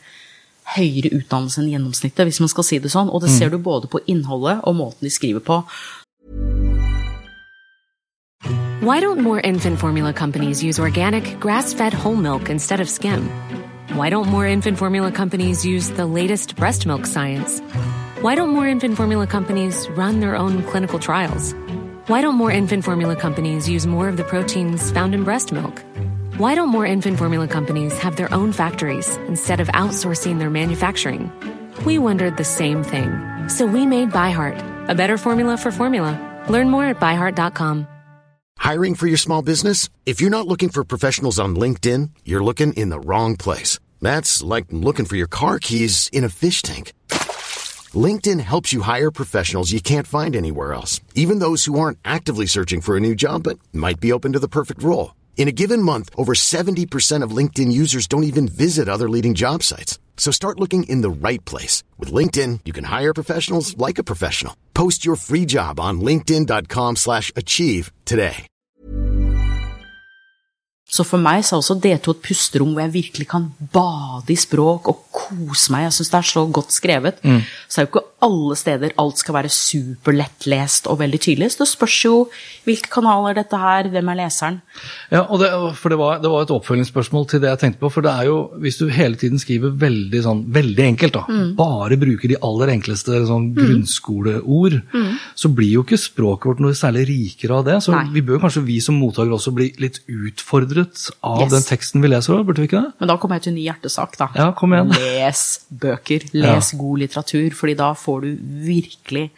[0.73, 3.11] høyere utdannelse enn gjennomsnittet, hvis man skal si det sånn.
[3.13, 5.61] Og det ser du både på innholdet og måten de skriver på.
[8.85, 13.29] Why don't more infant formula companies use organic, grass fed whole milk instead of skim?
[13.95, 17.61] Why don't more infant formula companies use the latest breast milk science?
[18.21, 21.53] Why don't more infant formula companies run their own clinical trials?
[22.07, 25.81] Why don't more infant formula companies use more of the proteins found in breast milk?
[26.37, 31.31] Why don't more infant formula companies have their own factories instead of outsourcing their manufacturing?
[31.85, 33.47] We wondered the same thing.
[33.47, 36.19] So we made ByHeart, a better formula for formula.
[36.49, 37.87] Learn more at byheart.com.
[38.57, 39.87] Hiring for your small business?
[40.05, 43.79] If you're not looking for professionals on LinkedIn, you're looking in the wrong place.
[44.01, 46.91] That's like looking for your car keys in a fish tank.
[47.93, 52.45] LinkedIn helps you hire professionals you can't find anywhere else, even those who aren't actively
[52.45, 55.11] searching for a new job but might be open to the perfect role.
[55.37, 59.61] In a given month, over 70% of LinkedIn users don't even visit other leading job
[59.61, 59.99] sites.
[60.17, 61.83] So start looking in the right place.
[61.99, 64.55] With LinkedIn, you can hire professionals like a professional.
[64.73, 68.47] Post your free job on linkedin.com slash achieve today.
[70.85, 74.37] Så for meg så er også D2 et pusterom hvor jeg virkelig kan bade i
[74.37, 75.87] språk og kose meg.
[75.87, 77.17] Jeg syns det er så godt skrevet.
[77.67, 81.51] Så det er jo ikke alle steder alt skal være superlettlest og veldig tydelig.
[81.53, 82.13] Så det spørs jo
[82.65, 84.57] hvilke kanaler dette her, hvem er leseren.
[85.13, 87.91] Ja, og det, for det var, det var et oppfølgingsspørsmål til det jeg tenkte på.
[87.93, 91.99] For det er jo, hvis du hele tiden skriver veldig, sånn, veldig enkelt, da, bare
[92.01, 94.79] bruker de aller enkleste sånn, grunnskoleord,
[95.37, 97.77] så blir jo ikke språket vårt noe særlig rikere av det.
[97.85, 98.05] Så Nei.
[98.15, 101.51] vi bør kanskje vi som mottakere også bli litt utfordret av Yes.
[101.51, 102.93] den teksten vi leser, burde vi ikke det?
[103.01, 104.29] Men da kommer jeg til en ny hjertesak, da.
[104.39, 104.89] Ja, kom igjen.
[104.95, 106.25] Les bøker.
[106.33, 109.29] Les god litteratur, fordi da får du virkelig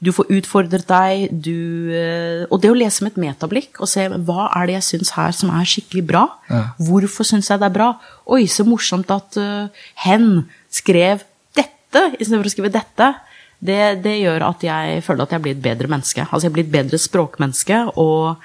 [0.00, 4.06] Du får utfordret deg, du eh, Og det å lese med et metablikk og se
[4.08, 6.26] hva er det jeg syns her som er skikkelig bra?
[6.78, 7.90] Hvorfor syns jeg det er bra?
[8.26, 13.12] Oi, så morsomt at uh, hen skrev dette istedenfor å skrive dette.
[13.60, 16.24] Det, det gjør at jeg føler at jeg blir et bedre menneske.
[16.24, 18.40] Altså jeg blir et bedre språkmenneske, og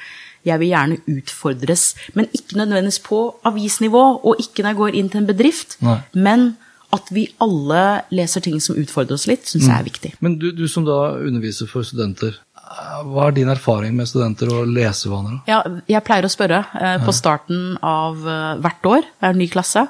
[0.46, 5.10] jeg vil gjerne utfordres, men ikke nødvendigvis på avisnivå, og ikke når jeg går inn
[5.10, 5.98] til en bedrift, Nei.
[6.14, 6.52] men
[6.94, 10.12] at vi alle leser ting som utfordrer oss litt, syns jeg er viktig.
[10.26, 14.52] Men du, du som da underviser for studenter, eh, hva er din erfaring med studenter
[14.54, 15.40] og lesevaner?
[15.50, 19.42] Ja, jeg pleier å spørre eh, på starten av eh, hvert år, det er en
[19.42, 19.88] ny klasse,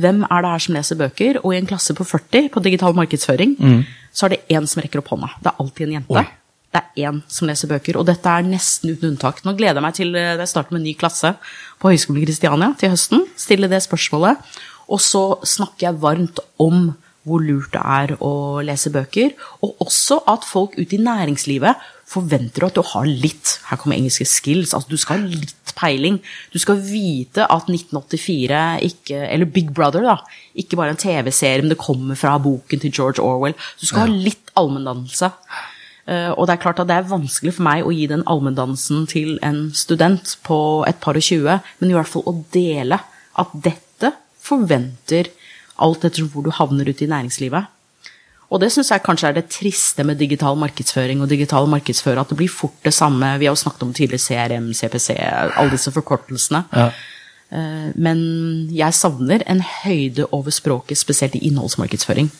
[0.00, 1.40] hvem er det her som leser bøker?
[1.42, 3.56] Og i en klasse på 40 på digital markedsføring,
[4.14, 5.32] så er det én som rekker opp hånda.
[5.42, 6.20] Det er alltid en jente.
[6.20, 6.22] Oi.
[6.70, 9.40] Det er én som leser bøker, og dette er nesten uten unntak.
[9.42, 11.32] Nå gleder jeg meg til jeg starter med en ny klasse
[11.82, 13.26] på Høgskolen Kristiania til høsten.
[13.34, 14.38] Stille det spørsmålet.
[14.90, 16.90] Og så snakker jeg varmt om
[17.28, 22.64] hvor lurt det er å lese bøker, og også at folk ute i næringslivet forventer
[22.66, 24.72] at du har litt Her kommer engelske skills.
[24.74, 26.18] altså Du skal ha litt peiling.
[26.50, 30.16] Du skal vite at 1984 ikke Eller Big Brother, da.
[30.58, 33.54] Ikke bare en TV-serie, men det kommer fra boken til George Orwell.
[33.80, 35.30] Du skal ha litt allmenndannelse.
[36.10, 39.06] Eh, og det er klart at det er vanskelig for meg å gi den allmenndannelsen
[39.10, 42.98] til en student på et par og tjue, men i hvert fall å dele
[43.40, 43.89] at dette
[44.50, 45.30] forventer
[45.80, 47.76] alt etter hvor du havner ute i næringslivet.
[48.50, 52.32] Og det syns jeg kanskje er det triste med digital markedsføring og digital markedsføring, at
[52.32, 53.36] det blir fort det samme.
[53.38, 56.64] Vi har jo snakket om tidligere CRM, CPC, alle disse forkortelsene.
[56.74, 56.88] Ja.
[57.54, 58.20] Eh, Men
[58.74, 62.30] jeg savner en høyde over språket, spesielt i innholdsmarkedsføring.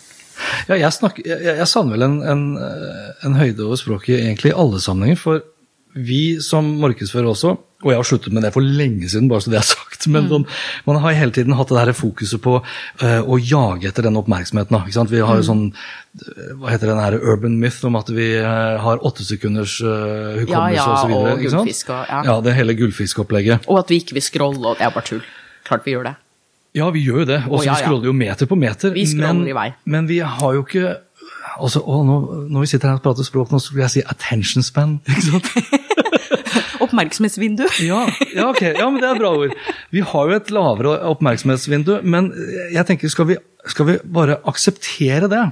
[0.68, 4.50] Ja, jeg, snakker, jeg, jeg savner vel en, en, eh, en høyde over språket egentlig
[4.50, 5.20] i alle sammenhenger.
[5.20, 5.46] For
[5.94, 9.50] vi som markedsfører også, og jeg har sluttet med det for lenge siden, bare så
[9.52, 10.44] det er sagt, men mm.
[10.86, 14.76] man har hele tiden hatt det her fokuset på uh, å jage etter den oppmerksomheten.
[14.76, 15.12] Da, ikke sant?
[15.12, 18.76] Vi har jo sånn eh, hva heter den her urban myth om at vi uh,
[18.84, 21.32] har åtte sekunders uh, hukommelse Ja, ja, og så videre.
[21.32, 22.22] og gullfisk og- ja.
[22.28, 23.68] ja, det hele gullfiskopplegget.
[23.72, 25.24] Og at vi ikke vil scrolle, og det er bare tull.
[25.64, 26.16] Klart vi gjør det.
[26.76, 27.42] Ja, vi gjør jo det.
[27.48, 28.92] Og ja, vi scroller jo meter på meter.
[28.94, 29.70] Vi men, i vei.
[29.90, 30.98] Men vi har jo ikke
[31.58, 32.18] altså, å, nå,
[32.50, 34.98] Når vi sitter her og prater språk, nå skulle jeg si attention span.
[35.08, 35.54] ikke sant?
[36.84, 37.66] Oppmerksomhetsvindu.
[37.90, 38.74] Ja, ja, okay.
[38.78, 39.54] Ja, men det er bra ord.
[39.94, 42.32] Vi har jo et lavere oppmerksomhetsvindu, men
[42.74, 45.42] jeg tenker, skal vi, skal vi bare akseptere det?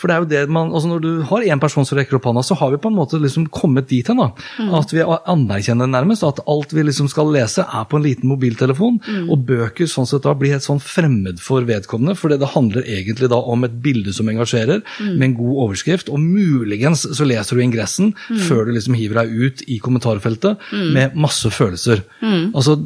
[0.00, 2.28] For det er jo det man, altså Når du har én person som rekker opp
[2.28, 4.20] hånda, så har vi på en måte liksom kommet dit hen.
[4.22, 4.30] da,
[4.78, 9.00] At vi anerkjenner nærmest at alt vi liksom skal lese, er på en liten mobiltelefon.
[9.28, 13.30] Og bøker sånn sett da blir helt sånn fremmed for vedkommende, for det handler egentlig
[13.32, 16.08] da om et bilde som engasjerer, med en god overskrift.
[16.08, 18.14] Og muligens så leser du ingressen
[18.46, 22.04] før du liksom hiver deg ut i kommentarfeltet med masse følelser.
[22.54, 22.78] Altså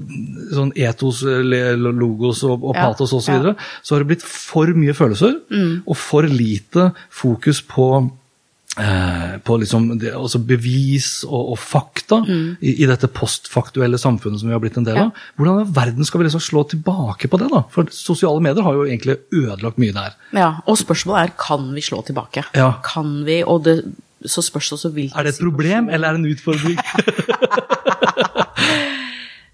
[0.54, 3.24] sånn etos, logos og, og Ja, patos osv.
[3.24, 3.38] Så, ja.
[3.38, 5.40] videre, så har det blitt for mye følelser,
[5.84, 7.88] og for lite fokus på
[8.80, 14.50] eh, på liksom det, altså bevis og, og fakta i, i dette postfaktuelle samfunnet som
[14.50, 15.12] vi har blitt en del av.
[15.36, 17.50] Hvordan i verden skal vi liksom slå tilbake på det?
[17.52, 17.64] da?
[17.74, 20.18] For sosiale medier har jo egentlig ødelagt mye der.
[20.36, 22.46] Ja, og spørsmålet er kan vi slå tilbake.
[22.56, 22.74] Ja.
[22.86, 23.80] Kan vi, og det,
[24.24, 26.78] så spørs det også hvilken Er det et problem, eller er det en utfordring?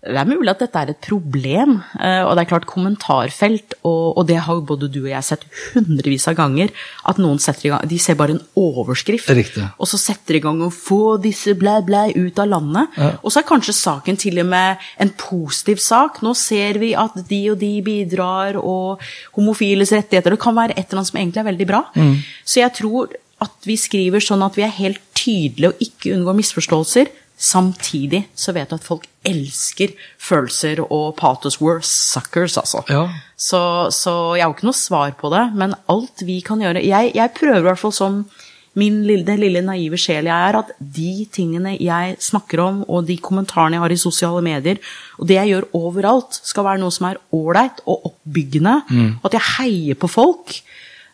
[0.00, 4.16] Det er mulig at dette er et problem, eh, og det er klart kommentarfelt, og,
[4.16, 6.72] og det har jo både du og jeg sett hundrevis av ganger,
[7.10, 9.66] at noen setter i gang, de ser bare en overskrift, Riktig.
[9.76, 13.28] og så setter de i gang å få disse blæ blæ ut av landet, og
[13.28, 17.42] så er kanskje saken til og med en positiv sak, nå ser vi at de
[17.52, 19.04] og de bidrar, og
[19.36, 21.84] homofiles rettigheter, det kan være et eller annet som egentlig er veldig bra.
[22.48, 26.36] Så jeg tror at vi skriver sånn at vi er helt tydelige og ikke unngår
[26.40, 27.10] misforståelser.
[27.40, 31.57] Samtidig så vet du at folk elsker følelser og patos.
[31.62, 32.85] We're suckers, altså.
[32.92, 33.07] Ja.
[33.37, 33.62] Så,
[33.96, 37.14] så jeg har jo ikke noe svar på det, men alt vi kan gjøre Jeg,
[37.16, 38.22] jeg prøver i hvert fall som
[38.79, 43.16] min lille, lille naive sjel jeg er, at de tingene jeg snakker om, og de
[43.18, 44.79] kommentarene jeg har i sosiale medier,
[45.18, 48.76] og det jeg gjør overalt, skal være noe som er ålreit og oppbyggende,
[49.18, 50.61] og at jeg heier på folk.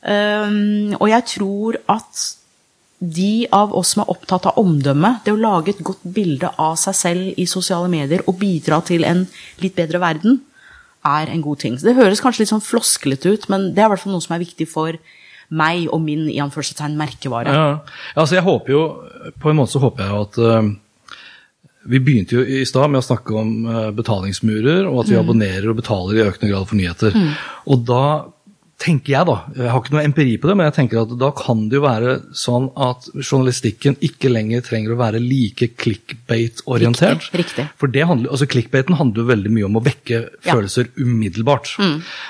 [0.06, 2.26] Um, og jeg tror at
[2.98, 6.78] de av oss som er opptatt av omdømme, det å lage et godt bilde av
[6.80, 9.26] seg selv i sosiale medier og bidra til en
[9.60, 10.40] litt bedre verden,
[11.06, 11.76] er en god ting.
[11.78, 14.24] Så det høres kanskje litt sånn flosklete ut, men det er i hvert fall noe
[14.24, 14.96] som er viktig for
[15.54, 17.52] meg og min i anførselstegn merkevare.
[17.52, 17.68] Ja.
[17.68, 18.80] ja, altså jeg håper jo
[19.38, 21.14] På en måte så håper jeg at uh,
[21.86, 25.68] Vi begynte jo i stad med å snakke om uh, betalingsmurer, og at vi abonnerer
[25.70, 27.20] og betaler i økende grad for nyheter.
[27.70, 28.02] Og da
[28.76, 31.30] tenker jeg, da, jeg har ikke noe empiri på det, men jeg tenker at da
[31.32, 37.24] kan det jo være sånn at journalistikken ikke lenger trenger å være like clickbait-orientert.
[37.30, 37.64] Riktig, riktig.
[37.80, 40.52] For det handler, altså clickbaiten handler jo veldig mye om å vekke Ja.
[40.52, 40.58] Mm.
[40.58, 41.72] følelser umiddelbart.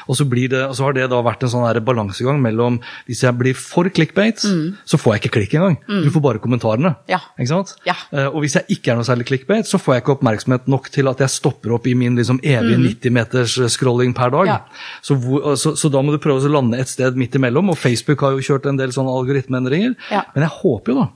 [0.07, 2.79] Og, så blir det, og så har det da vært en sånn balansegang mellom
[3.09, 5.77] hvis jeg blir for clickbait, så får jeg ikke klikk engang.
[5.87, 6.95] Du får bare kommentarene.
[6.95, 7.11] Mm.
[7.11, 7.21] Ja.
[7.39, 7.75] Ikke sant?
[7.87, 7.97] Ja.
[8.13, 10.89] Eh, og hvis jeg ikke er noe særlig clickbait, så får jeg ikke oppmerksomhet nok
[10.95, 14.47] til at jeg stopper opp i min liksom evige 90 meters scrolling per dag.
[14.47, 14.81] Mm.
[15.03, 17.79] Så, hvor, så, så da må du prøve å lande et sted midt imellom, og
[17.81, 19.97] Facebook har jo kjørt en del sånne algoritmeendringer.
[20.13, 20.27] Ja.
[20.35, 21.09] Men jeg håper jo da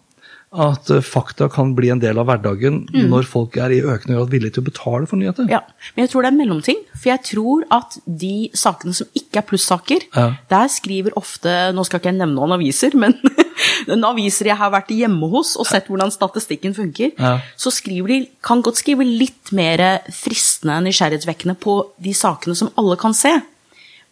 [0.50, 4.32] at eh, fakta kan bli en del av hverdagen når folk er i økende grad
[4.32, 5.46] villige til å betale for nyheter.
[5.46, 5.52] Mm.
[5.54, 5.60] Ja,
[5.94, 6.80] men jeg tror det er mellomting.
[6.96, 10.24] For jeg tror at de sakene som ikke er plussaker, Ja.
[10.50, 13.14] der skriver ofte Nå skal ikke jeg nevne noen aviser, men
[14.10, 17.36] aviser jeg har vært hjemme hos og sett hvordan statistikken funker, Ja.
[17.56, 22.98] så skriver de, kan godt skrive litt mer fristende, nysgjerrighetsvekkende på de sakene som alle
[22.98, 23.36] kan se.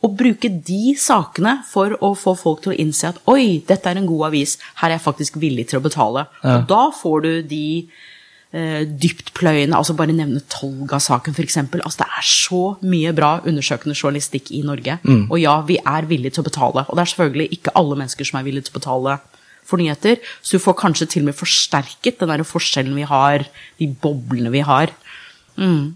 [0.06, 3.98] Og bruke de sakene for å få folk til å innse at oi, dette er
[3.98, 6.28] en god avis, her er jeg faktisk villig til å betale.
[6.44, 6.60] Ja.
[6.60, 7.64] Og da får du de
[8.54, 11.58] eh, dyptpløyende, altså bare nevne Tolga-saken f.eks.
[11.64, 15.00] Altså, det er så mye bra undersøkende journalistikk i Norge.
[15.32, 16.86] Og ja, vi er villige til å betale.
[16.86, 19.18] Og det er selvfølgelig ikke alle mennesker som er villige til å betale
[19.68, 23.44] for nyheter, så du får kanskje til og med forsterket den der forskjellen vi har,
[23.76, 24.94] de boblene vi har.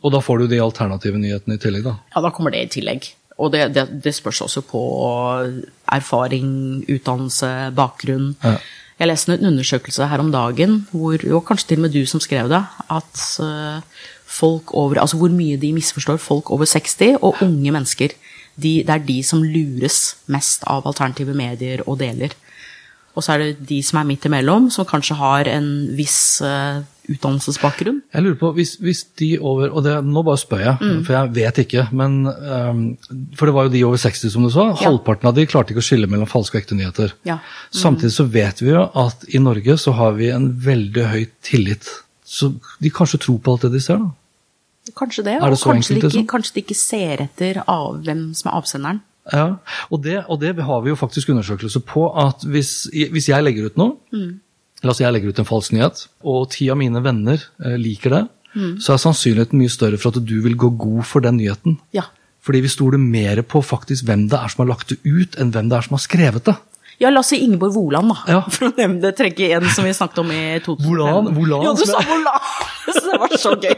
[0.02, 1.94] Og da får du de alternative nyhetene i tillegg, da.
[2.12, 3.06] Ja, da kommer det i tillegg.
[3.38, 4.82] Og det, det, det spørs også på
[5.92, 8.34] erfaring, utdannelse, bakgrunn.
[8.44, 8.56] Ja.
[9.00, 12.20] Jeg leste en undersøkelse her om dagen, hvor, og kanskje til og med du som
[12.22, 12.60] skrev det,
[12.92, 18.14] at eh, folk over, altså hvor mye de misforstår folk over 60 og unge mennesker.
[18.54, 22.36] De, det er de som lures mest av alternative medier og deler.
[23.14, 25.66] Og så er det de som er midt imellom, som kanskje har en
[25.98, 26.80] viss uh,
[27.12, 27.98] utdannelsesbakgrunn.
[28.14, 31.02] Jeg lurer på, hvis, hvis de over Og det, nå bare spør jeg, Mm.
[31.04, 31.84] for jeg vet ikke.
[31.92, 32.80] men um,
[33.36, 34.68] For det var jo de over 60, som du sa.
[34.70, 34.78] Ja.
[34.88, 37.12] Halvparten av de klarte ikke å skille mellom falske og ekte nyheter.
[37.28, 37.38] Ja.
[37.70, 41.84] Samtidig så vet vi jo at i Norge så har vi en veldig høy tillit.
[42.24, 44.10] Så de kanskje tror på alt det de ser, da.
[44.98, 46.26] Kanskje det, Er det og kanskje, enkelt, de ikke, liksom?
[46.32, 49.02] kanskje de ikke ser etter av hvem som er avsenderen.
[49.30, 49.58] Ja,
[49.90, 53.66] og det, og det har vi jo faktisk undersøkelser på at hvis, hvis jeg legger
[53.70, 54.40] ut noe, Mm.
[54.82, 57.76] la oss si jeg legger ut en falsk nyhet, og ti av mine venner eh,
[57.78, 58.74] liker det, Mm.
[58.82, 61.78] så er sannsynligheten mye større for at du vil gå god for den nyheten.
[61.94, 62.02] Ja.
[62.42, 65.52] Fordi vi stoler mer på faktisk hvem det er som har lagt det ut, enn
[65.54, 66.56] hvem det er som har skrevet det.
[67.02, 68.16] Ja, la oss si Ingeborg Woland, da.
[68.30, 68.40] Ja.
[68.48, 70.86] For å nevne det, trekke en som vi snakket om i 2005.
[70.86, 72.38] Woland, Woland, Ja, du sa er- Woland!
[73.12, 73.74] Det var så gøy.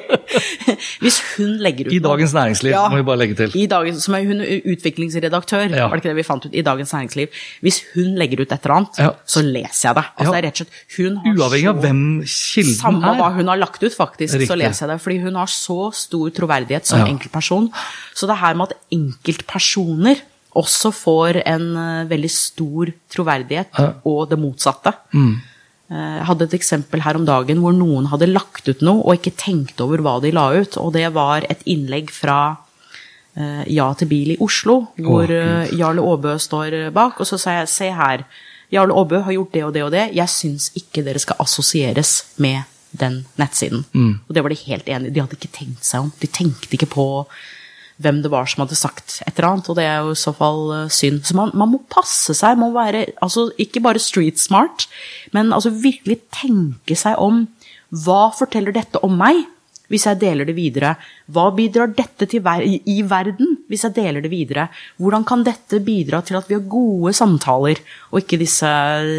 [1.02, 3.52] Hvis hun legger ut I Dagens Næringsliv, må vi bare legge til.
[3.58, 5.88] I dagens, som er hun utviklingsredaktør, Ja.
[5.88, 7.28] var det ikke det vi fant ut, i Dagens Næringsliv.
[7.64, 9.10] Hvis hun legger ut et eller annet, Ja.
[9.26, 10.04] så leser jeg det.
[10.18, 10.30] Altså, Ja.
[10.30, 13.34] det er rett og slett, hun har Uavhengig av hvem kilden Samme hva er.
[13.40, 15.00] hun har lagt ut, faktisk, så leser jeg det.
[15.02, 17.06] Fordi hun har så stor troverdighet som Ja.
[17.06, 17.70] enkeltperson.
[18.14, 20.16] Så det her med at enkeltpersoner
[20.54, 23.92] også får en eh, veldig stor troverdighet, Ja.
[24.04, 24.92] og det motsatte.
[25.14, 25.40] Mm.
[25.90, 29.18] Eh, Jeg hadde et eksempel her om dagen hvor noen hadde lagt ut noe og
[29.18, 32.56] ikke tenkt over hva de la ut, og det var et innlegg fra
[33.36, 37.58] eh, Ja til bil i Oslo, hvor eh, Jarle Aabø står bak, og så sa
[37.60, 38.24] jeg se her,
[38.72, 42.24] Jarle Aabø har gjort det og det og det, jeg syns ikke dere skal assosieres
[42.38, 42.64] med
[42.94, 43.84] den nettsiden.
[44.28, 45.10] Og det var de helt enige.
[45.14, 46.12] De hadde ikke tenkt seg om.
[46.20, 47.06] De tenkte ikke på
[48.02, 50.34] hvem det var som hadde sagt et eller annet, og det er jo i så
[50.34, 51.22] fall eh, synd.
[51.28, 54.88] Så man, man må passe seg, man må være altså, ikke bare street smart,
[55.36, 57.44] men altså virkelig tenke seg om
[58.04, 59.44] hva forteller dette om meg
[59.92, 60.94] hvis jeg deler det videre?
[61.30, 64.68] Hva bidrar dette til ver i, i verden hvis jeg deler det videre?
[64.98, 68.70] Hvordan kan dette bidra til at vi har gode samtaler, og ikke disse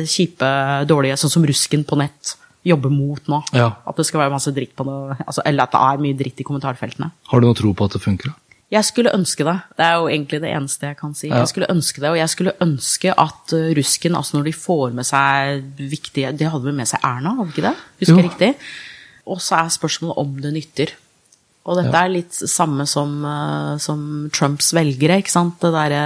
[0.09, 0.49] kjipe,
[0.89, 2.33] dårlige, sånn som rusken på nett
[2.65, 3.43] jobber mot nå?
[3.55, 3.69] Ja.
[3.85, 6.41] At det skal være masse dritt på det, altså, eller at det er mye dritt
[6.41, 7.11] i kommentarfeltene.
[7.29, 8.33] Har du noe tro på at det funker?
[8.33, 8.44] da?
[8.73, 9.55] Jeg skulle ønske det.
[9.77, 11.29] Det er jo egentlig det eneste jeg kan si.
[11.29, 14.95] Jeg skulle ønske det, og jeg skulle ønske at uh, rusken, altså når de får
[14.97, 17.75] med seg viktige De hadde vel med seg Erna, hadde ikke det?
[18.01, 18.53] Husker jeg riktig?
[19.29, 20.95] Og så er spørsmålet om det nytter.
[21.65, 23.99] Og dette er litt samme som, uh, som
[24.33, 25.55] Trumps velgere, ikke sant.
[25.61, 26.01] Det derre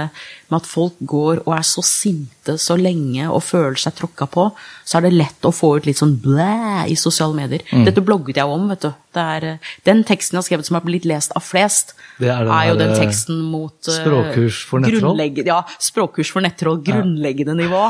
[0.48, 4.46] med at folk går og er så sinte så lenge og føler seg tråkka på,
[4.88, 7.64] så er det lett å få ut litt sånn blæ i sosiale medier.
[7.72, 7.84] Mm.
[7.88, 8.90] Dette blogget jeg om, vet du.
[9.16, 12.28] Det er, uh, den teksten jeg har skrevet som har blitt lest av flest, Det
[12.30, 15.22] er er, jo den teksten mot uh, språkkurs for nettroll?
[15.46, 17.82] Ja, språkkurs for nettroll, grunnleggende nivå.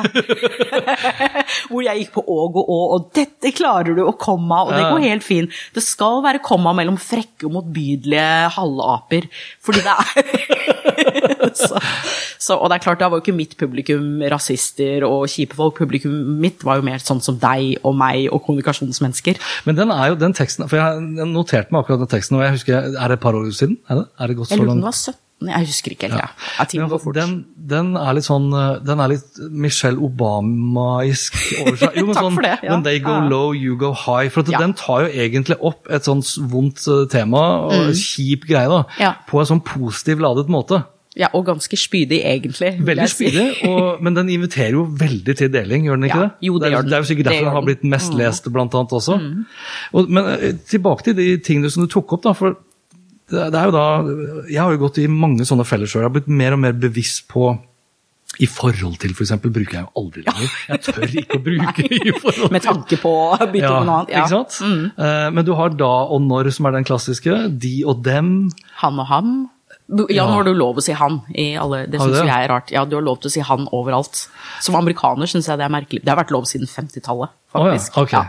[1.70, 4.84] Hvor jeg gikk på åg og å, og dette klarer du, og komma, og det
[4.86, 5.60] går helt fint.
[5.74, 9.28] Det skal være komma mellom frekke og motbydelige halvaper,
[9.64, 11.80] fordi det er så,
[12.38, 15.78] så, Og det er klart, da var jo ikke mitt publikum rasister og kjipe folk.
[15.80, 16.12] Publikum
[16.42, 19.40] mitt var jo mer sånn som deg og meg og kommunikasjonsmennesker.
[19.68, 22.58] Men den er jo den teksten For jeg noterte meg akkurat den teksten, og jeg
[22.58, 23.80] husker Er det et par år siden?
[23.88, 25.18] Er det, er det gått Jeg lurer på om den var 17,
[25.48, 26.20] jeg husker ikke helt.
[26.20, 26.66] Ja.
[26.76, 26.98] Ja.
[27.16, 27.30] Den,
[27.70, 31.96] den er litt sånn eh, Den er litt Michelle Obamaisk over seg.
[31.96, 32.74] Jo, men sånn, for det, ja.
[32.74, 34.28] When they go low, you go high.
[34.32, 38.84] For den tar jo egentlig opp et sånt vondt eh, tema, og kjip greie, da,
[39.00, 39.20] Mm.
[39.30, 40.82] På en sånn positiv ladet måte.
[41.18, 42.68] Ja, og ganske spydig, egentlig.
[42.86, 46.46] Veldig spydig, og, men den inviterer jo veldig til deling, gjør den ikke Ja, det?
[46.46, 46.90] jo, det er, gjør den.
[46.92, 48.18] det er jo sikkert derfor den har blitt mest Mm.
[48.20, 49.16] lest, blant annet også.
[49.92, 52.32] Og, men eh, tilbake til de tingene som du tok opp, da.
[52.38, 52.54] for
[53.30, 53.82] det, det er jo da,
[54.50, 55.90] Jeg har jo gått i mange sånne feller.
[55.90, 57.50] Jeg har blitt mer og mer bevisst på
[58.40, 60.52] i forhold til, f.eks., bruker jeg jo aldri lenger.
[60.70, 63.88] Jeg tør ikke å bruke i forhold til Med tanke på å bytte ja, med
[63.90, 64.12] noe annet.
[64.14, 64.22] Ja.
[64.22, 64.60] Ikke sant?
[64.62, 65.34] Mm.
[65.34, 67.34] men du har da og når, som er den klassiske.
[67.66, 68.30] De og dem.
[68.84, 69.32] Han og ham.
[69.90, 72.48] Du- Ja, nå har du lov å si han i alle Det syns jeg er
[72.48, 72.70] rart.
[72.70, 74.28] Ja, du har lov til å si han overalt.
[74.60, 76.04] Som amerikaner syns jeg det er merkelig.
[76.04, 77.96] Det har vært lov siden 50-tallet, Å ja, faktisk.
[77.98, 78.12] ok.
[78.12, 78.26] Ja.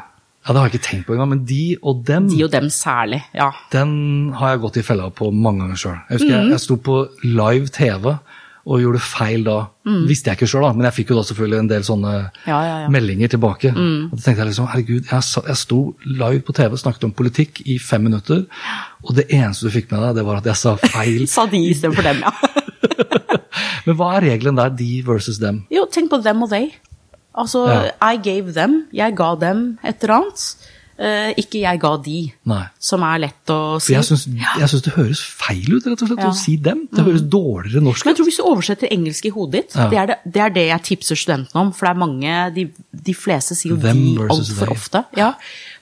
[0.48, 1.30] Ja, Det har jeg ikke tenkt på engang.
[1.30, 3.52] Men de og dem De og dem særlig, ja.
[3.70, 6.00] Den har jeg gått i fella på mange ganger sjøl.
[6.10, 6.42] Jeg husker Mm.
[6.42, 8.20] jeg, jeg sto på live TV
[8.66, 9.56] og gjorde feil da.
[10.08, 12.48] Visste jeg ikke sjøl, men jeg fikk jo da selvfølgelig en del sånne Mm.
[12.48, 12.90] Ja, ja, ja.
[12.94, 13.72] meldinger tilbake.
[13.74, 17.14] Og da tenkte jeg liksom, herregud, jeg, jeg sto live på TV og snakket om
[17.18, 18.44] politikk i fem minutter,
[19.02, 21.26] og det eneste du fikk med deg, det var at jeg sa feil.
[21.36, 22.32] Sa de istedenfor dem, ja.
[23.88, 25.64] men hva er regelen der, de versus dem?
[25.74, 26.70] Jo, tenk på dem og they.
[27.34, 27.64] Altså.
[28.04, 28.86] I gave them.
[28.94, 30.61] Jeg ga dem et eller annet.
[31.02, 32.18] Eh, ikke jeg ga de.
[32.46, 32.60] Nei.
[32.78, 33.96] Som er lett å si.
[33.96, 36.28] jeg syns, jeg syns det høres feil ut, rett og slett, Ja.
[36.30, 36.36] Mm.
[36.36, 36.84] å si dem.
[36.94, 39.88] Det høres dårligere norsk Men jeg tror hvis du oversetter engelsk i hodet ditt, Ja.
[39.90, 41.72] det, er det, det er det jeg tipser studentene om.
[41.74, 45.06] For det er mange De, de fleste sier jo Them de altfor ofte.
[45.18, 45.34] Ja.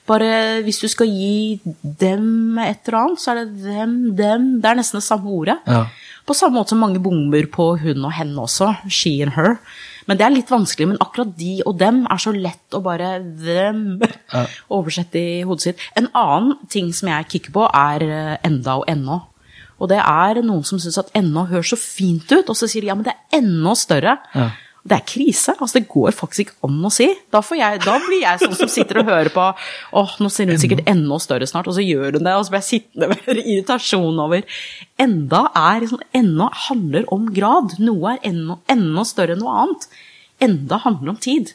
[0.08, 4.48] Bare hvis du skal gi dem et eller annet, så er det dem, dem.
[4.62, 5.58] Det er nesten det samme ordet.
[5.68, 5.84] Ja.
[6.30, 8.68] På samme måte som mange bomber på hun og henne også.
[8.86, 9.56] She and her.
[10.06, 10.86] Men det er litt vanskelig.
[10.92, 13.98] Men akkurat de og dem er så lett å bare them
[14.76, 15.82] oversette i hodet sitt.
[15.98, 19.18] En annen ting som jeg kikker på, er eh, enda og ennå.
[19.80, 22.84] Og det er noen som syns at ennå høres så fint ut, og så sier
[22.84, 24.20] de ja, men det er ennå større.
[24.36, 24.50] Ja.
[24.82, 25.52] Det er krise.
[25.60, 27.06] altså Det går faktisk ikke an å si.
[27.30, 29.44] Da, får jeg, da blir jeg sånn som sitter og hører på
[30.00, 32.54] åh, nå ser hun sikkert enda større snart, og så gjør hun det, og så
[32.54, 34.42] blir jeg sittende med irritasjon over
[35.00, 37.76] Enda er liksom, enda handler om grad.
[37.78, 39.86] Noe er enda, enda større enn noe annet.
[40.40, 41.52] Enda handler om tid.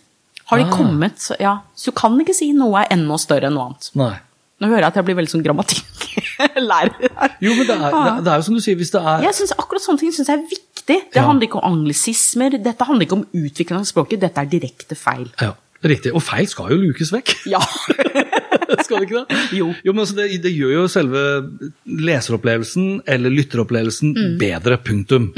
[0.51, 0.75] Har de Ah.
[0.77, 3.89] kommet så- Ja, så du kan ikke si noe er enda større enn noe annet.
[3.95, 4.13] Nei.
[4.61, 6.93] Nå hører jeg at jeg blir veldig sånn grammatikklærer.
[7.43, 9.35] Jo, men det er, det, det er jo som du sier, hvis det er Jeg
[9.35, 10.64] synes Akkurat sånne ting syns jeg er viktig.
[10.87, 11.23] Det Ja.
[11.25, 15.27] handler ikke om anglisismer, dette handler ikke om utvikling av språket, dette er direkte feil.
[15.41, 16.13] Ja, riktig.
[16.13, 17.33] Og feil skal jo lukes vekk.
[17.55, 17.59] Ja.
[18.85, 19.39] skal det ikke det?
[19.57, 19.73] Jo.
[19.85, 21.21] jo men altså det, det gjør jo selve
[21.85, 24.37] leseropplevelsen eller lytteropplevelsen Mm.
[24.39, 25.31] bedre, punktum.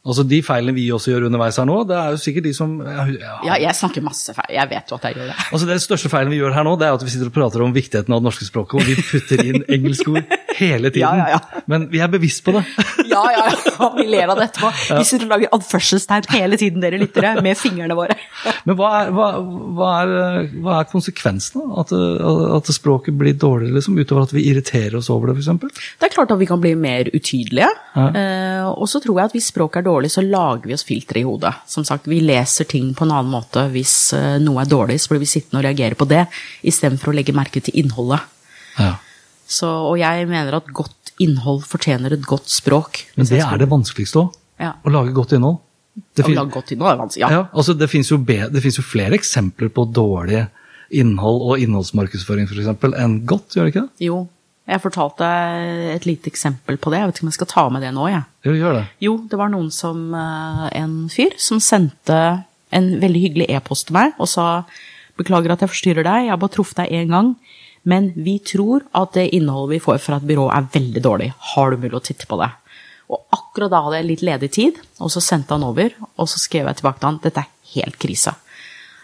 [0.00, 2.78] Altså De feilene vi også gjør underveis her nå, det er jo sikkert de som
[2.80, 3.04] ja,
[3.44, 3.56] ja.
[3.60, 4.48] jeg snakker masse feil.
[4.56, 5.34] Jeg vet jo at jeg gjør det.
[5.52, 7.60] Altså Det største feilen vi gjør her nå, det er at vi sitter og prater
[7.66, 10.24] om viktigheten av det norske språket, og vi putter inn engelskord
[10.58, 11.18] hele tiden.
[11.18, 11.62] Ja, ja, ja.
[11.70, 12.64] Men vi er bevisst på det.
[13.10, 13.86] Ja, ja, ja.
[13.96, 14.68] Vi ler av det etterpå.
[14.94, 18.14] Vi sitter og lager anførselstegn hele tiden, dere lyttere, med fingrene våre.
[18.68, 19.30] Men hva er, hva,
[19.74, 20.12] hva er,
[20.62, 21.94] hva er konsekvensen av at,
[22.60, 25.82] at språket blir dårligere, liksom, utover at vi irriterer oss over det, f.eks.?
[25.98, 27.72] Det er klart at vi kan bli mer utydelige.
[27.98, 31.22] Eh, og så tror jeg at hvis språket er dårlig, så lager vi oss filtre
[31.22, 31.54] i hodet.
[31.70, 33.66] Som sagt, vi leser ting på en annen måte.
[33.74, 36.28] Hvis eh, noe er dårlig, så blir vi sittende og reagere på det,
[36.62, 38.22] istedenfor å legge merke til innholdet.
[38.78, 38.94] Ja.
[39.50, 43.02] Så, og jeg mener at godt innhold fortjener et godt språk.
[43.18, 44.38] Men det er det vanskeligste òg.
[44.60, 44.74] Ja.
[44.84, 45.58] Å lage godt innhold.
[46.16, 47.22] Det Å lage godt innhold er vanskelig.
[47.24, 47.30] Ja.
[47.34, 50.44] ja, altså det finnes jo, jo flere eksempler på dårlig
[50.90, 54.06] innhold og innholdsmarkedsføring for eksempel, enn godt, gjør det ikke det?
[54.06, 54.20] Jo,
[54.70, 55.26] jeg fortalte
[55.96, 57.00] et lite eksempel på det.
[57.00, 58.22] Jeg vet ikke om jeg skal ta med det nå, jeg.
[58.46, 58.84] Jo, gjør det.
[59.02, 62.20] Jo, det var noen som eh, En fyr som sendte
[62.70, 64.46] en veldig hyggelig e-post til meg og sa
[65.18, 67.34] Beklager at jeg forstyrrer deg, jeg har bare truffet deg én gang.
[67.88, 71.30] Men vi tror at det innholdet vi får fra et byrå er veldig dårlig.
[71.54, 72.50] Har du mulig å titte på det?
[73.10, 76.38] Og akkurat da hadde jeg litt ledig tid, og så sendte han over, og så
[76.38, 78.36] skrev jeg tilbake til han dette er helt krise.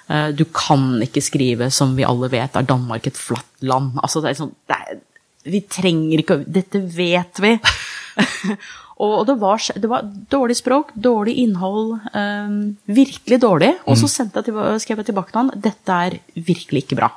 [0.08, 3.96] Eh, Du kan ikke skrive, som vi alle vet, er Danmark et flatt land.
[4.02, 5.00] Altså, det er sånn, det er,
[5.46, 7.56] vi trenger ikke Dette vet vi.
[9.02, 13.74] og det var, det var dårlig språk, dårlig innhold, Um, virkelig dårlig.
[13.86, 17.10] Og så jeg til, skrev jeg tilbake til han dette er virkelig ikke bra.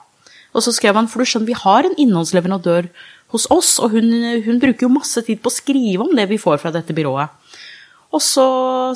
[0.55, 2.89] Og så skrev han, for du skjønner, vi har en innholdsleverandør
[3.33, 4.09] hos oss, og hun,
[4.45, 7.35] hun bruker jo masse tid på å skrive om det vi får fra dette byrået.
[8.09, 8.43] Og så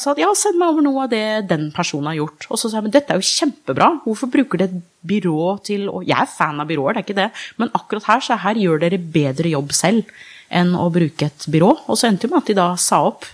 [0.02, 2.48] sa han ja, send meg over noe av det den personen har gjort.
[2.50, 5.86] Og så sa jeg men dette er jo kjempebra, hvorfor bruker det et byrå til
[5.92, 7.30] å Jeg er fan av byråer, det er ikke det,
[7.62, 10.10] men akkurat her, så her gjør dere bedre jobb selv
[10.54, 11.70] enn å bruke et byrå.
[11.86, 13.30] Og så endte det med at de da sa opp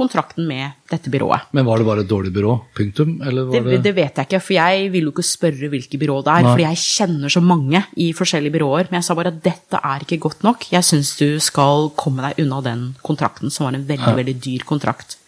[0.00, 1.50] kontrakten med dette byrået.
[1.56, 2.56] Men var det bare et dårlig byrå?
[2.76, 3.14] Punktum?
[3.22, 6.18] Eller var Det, det vet jeg ikke, for jeg vil jo ikke spørre hvilke byrå
[6.26, 6.46] det er.
[6.46, 6.52] Nei.
[6.54, 8.90] fordi jeg kjenner så mange i forskjellige byråer.
[8.90, 10.68] Men jeg sa bare at dette er ikke godt nok.
[10.72, 14.66] Jeg syns du skal komme deg unna den kontrakten, som var en veldig, veldig dyr
[14.68, 15.20] kontrakt.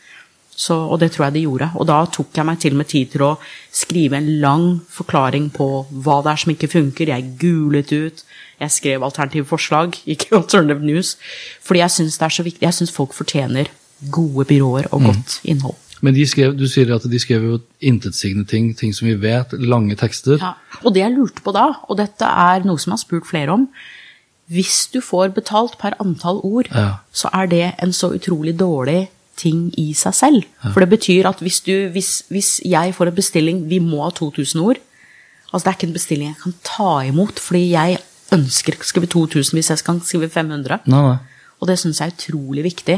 [0.53, 1.71] Så, og det tror jeg de gjorde.
[1.81, 3.33] Og da tok jeg meg til med tid til å
[3.73, 5.69] skrive en lang forklaring på
[6.05, 7.13] hva det er som ikke funker.
[7.13, 8.25] Jeg gulet ut.
[8.63, 11.17] Jeg skrev alternative forslag, ikke alternative news.
[11.65, 12.67] Fordi jeg syns det er så viktig.
[12.69, 13.73] Jeg syns folk fortjener
[14.11, 15.79] gode byråer og godt innhold.
[16.03, 19.53] Men de skrev, du sier at de skrev jo intetsigende ting, ting som vi vet,
[19.63, 20.39] lange tekster.
[20.43, 23.29] Ja, og det jeg lurte på da, og dette er noe som jeg har spurt
[23.31, 23.69] flere om
[24.53, 26.97] Hvis du får betalt per antall ord, Ja.
[27.13, 30.43] så er det en så utrolig dårlig ting i seg selv.
[30.75, 34.11] For det betyr at hvis, du, hvis, hvis jeg får en bestilling Vi må ha
[34.11, 34.77] 2000 ord.
[35.53, 37.99] Altså Det er ikke en bestilling jeg kan ta imot, fordi jeg
[38.33, 40.81] ønsker å skrive 2000 hvis jeg skal skrive 500.
[40.87, 41.17] Nei, nei.
[41.63, 42.97] Og det syns jeg er utrolig viktig.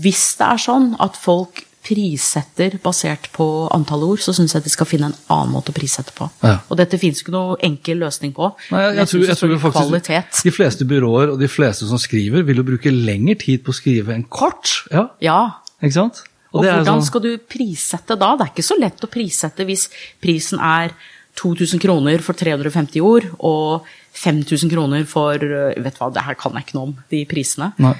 [0.00, 4.72] Hvis det er sånn at folk prissetter basert på antall ord, så syns jeg de
[4.72, 6.26] skal finne en annen måte å prissette på.
[6.44, 6.58] Ja.
[6.68, 8.50] Og dette fins ikke noe enkel løsning på.
[8.72, 10.40] Nei, jeg, jeg, jeg, tror, jeg tror faktisk Kvalitet.
[10.48, 13.78] de fleste byråer og de fleste som skriver, vil jo bruke lengre tid på å
[13.78, 14.74] skrive enn kort.
[14.92, 15.38] Ja, Ja.
[15.82, 16.24] ikke sant?
[16.52, 18.34] Og, er hvordan sånn- skal du prissette da?
[18.36, 19.88] Det er ikke så lett å prissette hvis
[20.24, 20.94] prisen er
[21.38, 23.84] 2000 kroner for 350 ord og
[24.18, 27.24] 5000 kroner for øh, Vet du hva, det her kan jeg ikke noe om, de
[27.30, 27.72] prisene.
[27.78, 27.94] Nei.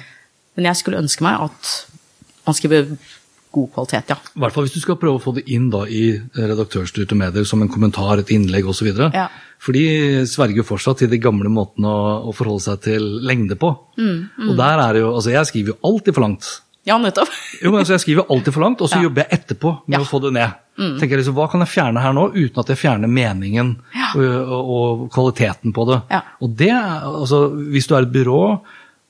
[0.57, 1.73] Men jeg skulle ønske meg at
[2.47, 2.89] man skriver
[3.51, 4.15] god kvalitet, ja.
[4.35, 7.45] I hvert fall hvis du skal prøve å få det inn da i redaktørstyrte medier
[7.49, 8.91] som en kommentar, et innlegg osv.
[9.15, 9.27] Ja.
[9.61, 9.85] For de
[10.29, 13.71] sverger jo fortsatt til de gamle måtene å, å forholde seg til lengde på.
[13.97, 16.49] Mm, Og der er det jo, altså Jeg skriver jo alltid for langt.
[16.87, 17.29] Ja, nettopp.
[17.61, 19.07] Jo, men altså Jeg skriver alltid for langt, og så Ja.
[19.09, 19.99] jobber jeg etterpå med Ja.
[19.99, 20.05] Mm.
[20.05, 20.51] å få det ned.
[20.79, 24.11] Tenker jeg liksom, Hva kan jeg fjerne her nå, uten at jeg fjerner meningen Ja.
[24.15, 26.01] og, og, kvaliteten på det?
[26.09, 26.21] Ja.
[26.41, 28.61] Og det, altså, Hvis du er et byrå,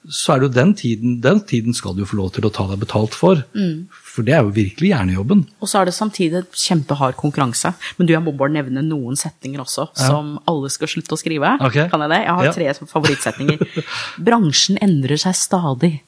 [0.09, 2.51] så er det jo den tiden den tiden skal du jo få lov til å
[2.55, 3.43] ta deg betalt for.
[3.53, 3.89] Mm.
[3.91, 5.43] For det er jo virkelig hjernejobben.
[5.61, 7.74] Og så er det samtidig et kjempehard konkurranse.
[7.99, 11.51] Men du, jeg må bare nevne noen setninger også, som alle skal slutte å skrive.
[11.67, 11.89] Okay.
[11.91, 12.22] Kan jeg det?
[12.26, 12.53] Jeg har Ja.
[12.55, 13.84] tre favorittsetninger.
[14.30, 15.99] Bransjen endrer seg stadig.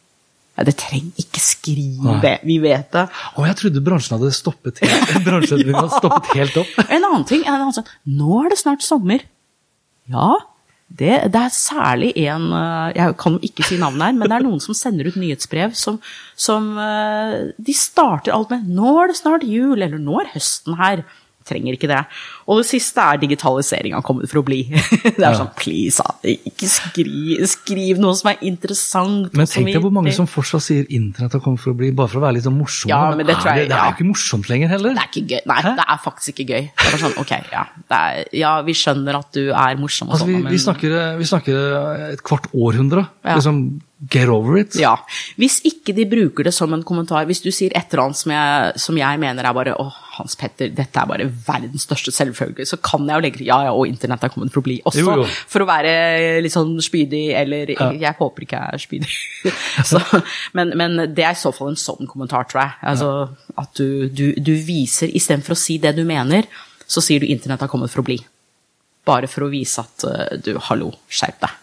[0.61, 2.35] Ja, det trenger ikke skrive, Nei.
[2.45, 3.07] vi vet det.
[3.09, 6.79] Å, jeg trodde bransjen hadde stoppet helt, bransjen hadde stoppet helt opp.
[6.85, 9.25] En annen ting en annen ting, Nå er det snart sommer.
[10.11, 10.35] Ja,
[10.91, 14.43] det, det er særlig en eh, Jeg kan ikke si navnet her, men det er
[14.43, 16.01] noen som sender ut nyhetsbrev som,
[16.35, 20.75] som eh, De starter alt med 'Nå er det snart jul', eller 'Nå er høsten
[20.81, 21.05] her'.
[21.51, 21.99] Trenger ikke det.
[22.47, 24.61] Og det siste er digitalisering har kommet for å bli.
[25.19, 29.33] Det er sånn, please, ikke skriv, skriv noe som er interessant.
[29.37, 32.11] Men tenk deg hvor mange som fortsatt sier internett har kommet for å bli, bare
[32.11, 32.91] for å være litt sånn morsom.
[32.93, 34.95] Ja, men det tror jeg- er, det er jo ikke morsomt lenger heller.
[34.95, 35.43] Det er ikke gøy.
[35.51, 36.63] Nei, det er faktisk ikke gøy.
[36.71, 37.63] Det er bare sånn, ok, ja.
[37.91, 40.63] Det er, ja, vi skjønner at du er morsom og Altså, vi, sånn, men vi,
[40.65, 41.63] snakker, vi snakker
[42.15, 43.05] et kvart århundre.
[43.25, 43.35] Ja.
[43.37, 43.63] Liksom,
[44.09, 44.73] get over it.
[44.81, 44.95] Ja.
[45.37, 48.31] Hvis ikke de bruker det som en kommentar, hvis du sier et eller annet som
[48.33, 49.85] jeg, som jeg mener er bare Å,
[50.21, 53.59] Hans Petter, dette er bare verdens største selvfølge, så kan jeg jo legge til Ja,
[53.67, 55.03] ja, og internett er kommet for å bli også.
[55.03, 55.27] Jo, jo.
[55.51, 55.93] For å være
[56.45, 59.13] litt sånn spydig, eller Jeg håper ikke jeg er spydig.
[59.91, 60.01] så,
[60.57, 62.77] men, men det er i så fall en sånn kommentar, tror jeg.
[62.93, 63.11] Altså,
[63.61, 66.47] At du, du, du viser Istedenfor å si det du mener,
[66.91, 68.19] så sier du internett har kommet for å bli.
[69.07, 71.59] Bare for å vise at eh, du, hallo, skjerp deg.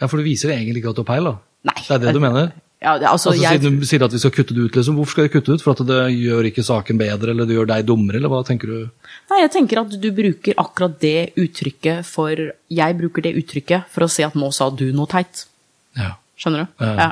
[0.00, 1.34] Ja, For du viser egentlig ikke at du har da?
[1.70, 1.80] Nei.
[1.86, 2.50] Det er det du mener?
[2.84, 4.98] Ja, det, altså, Altså, jeg, Siden du sier at vi skal kutte det ut, liksom.
[4.98, 5.64] hvorfor skal vi kutte det ut?
[5.64, 8.70] For at det gjør ikke saken bedre, eller det gjør deg dummere, eller hva tenker
[8.70, 9.08] du?
[9.32, 14.04] Nei, jeg tenker at du bruker akkurat det uttrykket for Jeg bruker det uttrykket for
[14.04, 15.46] å si at nå sa du noe teit.
[15.96, 16.84] Ja, Skjønner du?
[16.84, 16.94] Ja.
[16.98, 17.10] Ja.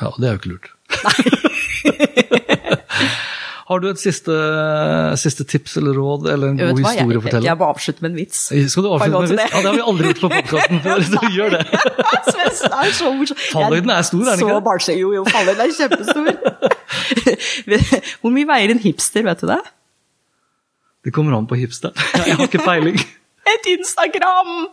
[0.00, 0.72] ja det er jo ikke lurt.
[3.70, 4.34] Har du et siste,
[5.22, 7.46] siste tips eller råd, eller en god hva, historie å fortelle?
[7.46, 8.40] jeg må avslutte med en vits.
[8.50, 9.44] Skal du avslutte med en vits?
[9.44, 11.62] Ja, det har vi aldri gjort på podkasten før, så gjør det.
[13.54, 14.96] Fallhøyden er stor, er den ikke Så barnslig.
[14.98, 16.24] Jo, jo, fallhøyden er kjempestor.
[18.24, 19.62] Hvor mye veier en hipster, vet du det?
[21.06, 21.94] Det kommer an på hipster.
[22.18, 22.98] Jeg har ikke peiling.
[23.54, 24.66] Et Instagram!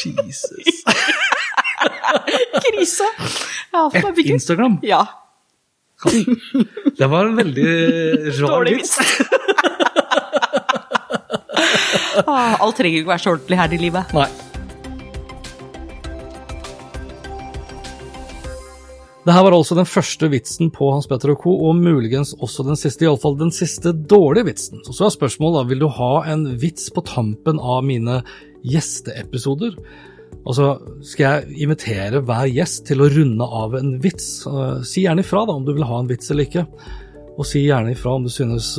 [0.00, 0.80] Jesus.
[2.56, 3.04] Krise.
[3.72, 4.80] Ja, Et Instagram?
[4.82, 5.04] Ja.
[7.00, 7.70] Det var en veldig
[8.40, 8.98] rar vits.
[12.26, 14.12] Ah, alt trenger ikke være så ordentlig her i livet.
[14.14, 14.26] Nei.
[19.20, 22.64] Det her var altså den første vitsen på Hans Petter og co., og muligens også
[22.66, 24.80] den siste, iallfall den siste dårlige vitsen.
[24.86, 28.22] Så, så er spørsmålet da, vil du ha en vits på tampen av mine
[28.66, 29.76] gjesteepisoder?
[30.48, 30.70] Altså,
[31.04, 34.28] skal jeg invitere hver gjest til å runde av en vits?
[34.48, 36.64] Uh, si gjerne ifra da, om du vil ha en vits eller ikke.
[37.40, 38.72] Og si gjerne ifra om du synes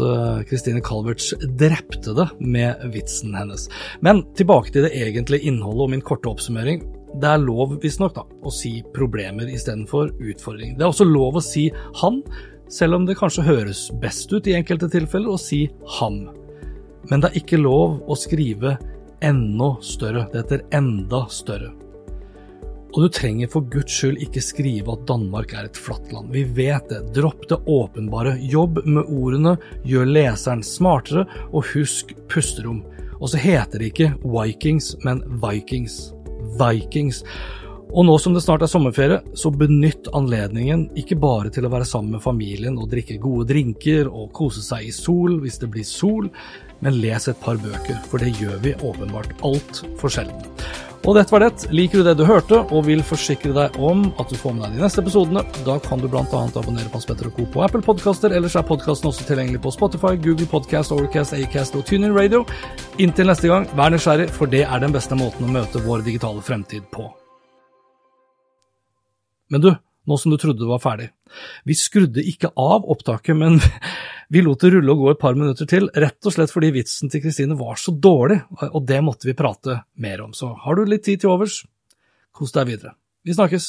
[0.50, 3.68] Kristine uh, Calverts drepte det med vitsen hennes.
[4.06, 6.84] Men tilbake til det egentlige innholdet og min korte oppsummering.
[7.22, 10.78] Det er lov, visstnok, å si problemer istedenfor utfordring.
[10.78, 11.68] Det er også lov å si
[12.02, 12.22] han,
[12.72, 15.66] selv om det kanskje høres best ut i enkelte tilfeller å si
[16.00, 16.24] ham.
[17.10, 18.78] Men det er ikke lov å skrive
[19.22, 20.28] enda større.
[20.32, 21.72] Det heter enda større.
[22.92, 26.32] Og du trenger for guds skyld ikke skrive at Danmark er et flatt land.
[26.34, 27.06] Vi vet det.
[27.16, 28.36] Dropp det åpenbare.
[28.52, 29.56] Jobb med ordene,
[29.88, 32.82] gjør leseren smartere, og husk pusterom.
[33.22, 36.12] Og så heter det ikke Vikings, men Vikings.
[36.60, 37.22] Vikings.
[37.92, 41.88] Og nå som det snart er sommerferie, så benytt anledningen ikke bare til å være
[41.88, 45.88] sammen med familien og drikke gode drinker og kose seg i sol hvis det blir
[45.88, 46.30] sol,
[46.80, 50.48] men les et par bøker, for det gjør vi åpenbart altfor sjelden.
[51.02, 51.66] Og dette var det.
[51.74, 54.78] Liker du det du hørte og vil forsikre deg om at du får med deg
[54.78, 56.24] de neste episodene, da kan du bl.a.
[56.24, 57.48] abonnere på Hans og Co.
[57.56, 61.84] på Apple Podkaster, ellers er podkasten også tilgjengelig på Spotify, Google Podcast, Overcast, Acast og
[61.90, 62.46] TuneIn Radio.
[63.02, 66.46] Inntil neste gang, vær nysgjerrig, for det er den beste måten å møte vår digitale
[66.46, 67.10] fremtid på.
[69.52, 69.70] Men du,
[70.08, 71.10] nå som du trodde det var ferdig.
[71.68, 73.60] Vi skrudde ikke av opptaket, men
[74.34, 77.12] vi lot det rulle og gå et par minutter til, rett og slett fordi vitsen
[77.12, 78.40] til Kristine var så dårlig,
[78.72, 80.34] og det måtte vi prate mer om.
[80.38, 81.62] Så har du litt tid til overs,
[82.36, 82.96] kos deg videre.
[83.28, 83.68] Vi snakkes.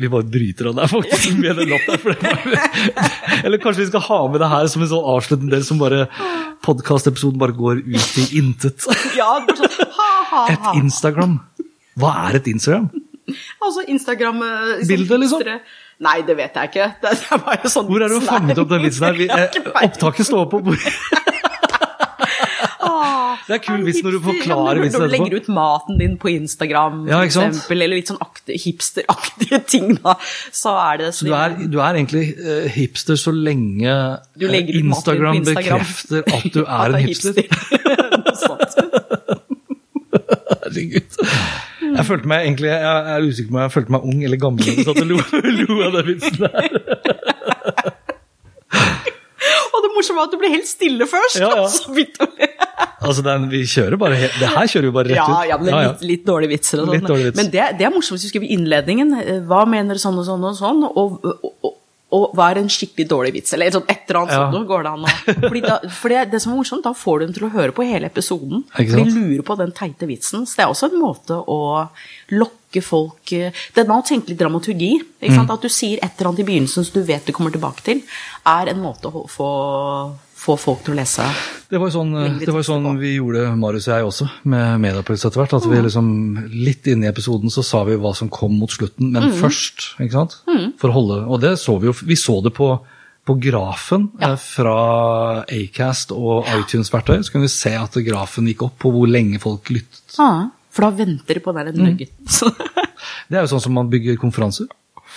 [0.00, 2.00] Vi bare bryter av der, faktisk, med den latteren.
[2.00, 5.52] for det var- Eller kanskje vi skal ha med det her som en sånn avsluttende
[5.52, 6.06] del som bare
[6.64, 8.86] podkastepisoden bare går ut i intet.
[9.18, 10.70] Ja, sånn, ha, ha, Et.
[10.80, 11.36] Instagram.
[12.00, 12.88] Hva er et Instagram?
[13.62, 15.22] Altså Instagram eh, liksom?
[15.22, 15.60] hipstere.
[16.02, 16.86] Nei, det vet jeg ikke.
[17.02, 19.14] Det er bare sånn Hvor er det du fanget opp den vitsen her?
[19.42, 20.62] Eh, opptaket står på.
[20.66, 20.86] Hvor-
[22.82, 25.98] Ah, Det er kul vits når du forklarer Ja, vitsen Når du legger ut maten
[26.00, 30.16] din på Instagram, Ja, for eksempel, eller litt sånn akti- hipsteraktige ting, da,
[30.52, 33.94] så er det Så du er, du er egentlig uh, hipster så lenge
[34.34, 35.86] på Instagram Instagram.
[35.86, 37.32] bekrefter at du At er en hipster.
[37.38, 38.82] hipster.
[40.66, 41.22] Herregud.
[41.96, 44.64] Jeg følte meg egentlig, jeg er usikker på om jeg følte meg ung eller gammel
[44.68, 45.18] da du satt og lo,
[45.60, 46.52] lo av den vitsen der.
[49.72, 51.38] Og det morsomme var at du ble helt stille først.
[51.40, 51.62] Ja, ja.
[51.64, 52.48] og så begynte du-
[53.02, 55.48] Altså, den, vi kjører bare helt, det her kjører vi bare rett Ja, ut.
[55.50, 56.82] ja, men litt, litt dårlige vitser.
[56.84, 57.02] Og sånn.
[57.08, 57.40] dårlige vitser.
[57.40, 59.08] Men det, det er morsomt hvis du skriver innledningen.
[59.18, 60.84] eh, Hva mener sånn og sånn og sånn?
[60.86, 61.71] Og, og,
[62.12, 63.52] og, hva er en skikkelig dårlig vits?
[63.56, 64.40] Eller sånn et eller annet Ja.
[64.42, 64.52] sånt.
[64.58, 65.12] noe Går det an å
[65.48, 67.72] Fordi da, For det, det som er morsomt, da får du dem til å høre
[67.72, 68.64] på hele episoden.
[68.76, 70.44] De lurer på den teite vitsen.
[70.46, 71.88] Så det er også en måte å
[72.36, 74.92] lokke folk eh, Det med å tenke litt dramaturgi.
[75.22, 75.40] Mm.
[75.50, 78.02] At du sier et eller annet i begynnelsen som du vet du kommer tilbake til,
[78.48, 79.48] er en måte å få,
[80.42, 81.24] få folk til å lese.
[81.70, 82.12] Det var jo sånn,
[82.42, 85.54] det var sånn vi gjorde, Marius og jeg også, med Mediapuls etter hvert.
[85.56, 86.08] At vi liksom,
[86.66, 89.92] litt inne i episoden så sa vi hva som kom mot slutten, men først.
[90.02, 90.34] ikke sant?
[90.82, 92.72] For å holde, Og det så vi jo, vi så det på,
[93.24, 94.76] på grafen eh, fra
[95.46, 97.22] Acast og iTunes-verktøy.
[97.22, 100.18] Så kunne vi se at grafen gikk opp på hvor lenge folk lyttet.
[100.18, 101.86] Ja, for da venter de på den Mm.
[101.86, 102.26] nuggeten.
[102.28, 102.50] Så-
[103.30, 104.66] Det er jo sånn som man bygger konferanser.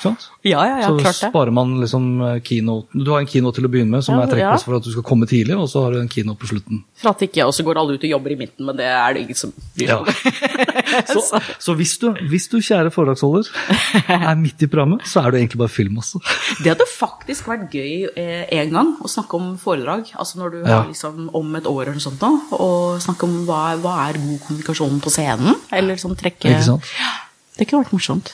[0.02, 0.28] Sant?
[0.46, 1.30] Ja, ja, ja, så klart det.
[1.32, 2.88] sparer man liksom eh, keynote.
[2.94, 4.92] Du har en keynote til å begynne med, som Ja, er trekkplass for at du
[4.94, 6.84] skal komme tidlig, og så har du en keynote på slutten.
[7.02, 9.16] For at ikke, og så går alle ut og jobber i midten, men det er
[9.16, 10.14] det ingen som bryr seg.
[11.06, 11.22] Så,
[11.60, 13.50] så hvis, du, hvis du, kjære foredragsholder,
[14.16, 16.22] er midt i programmet, så er du egentlig bare film også.
[16.64, 20.58] Det hadde faktisk vært gøy eh, en gang å snakke om foredrag, altså når du
[20.64, 24.22] har liksom om et år eller noe sånt da, og snakke om hva, hva er
[24.24, 26.54] god kommunikasjon på scenen, eller sånn trekke...
[26.54, 26.96] Ikke sant?
[27.56, 28.34] Det kunne vært morsomt.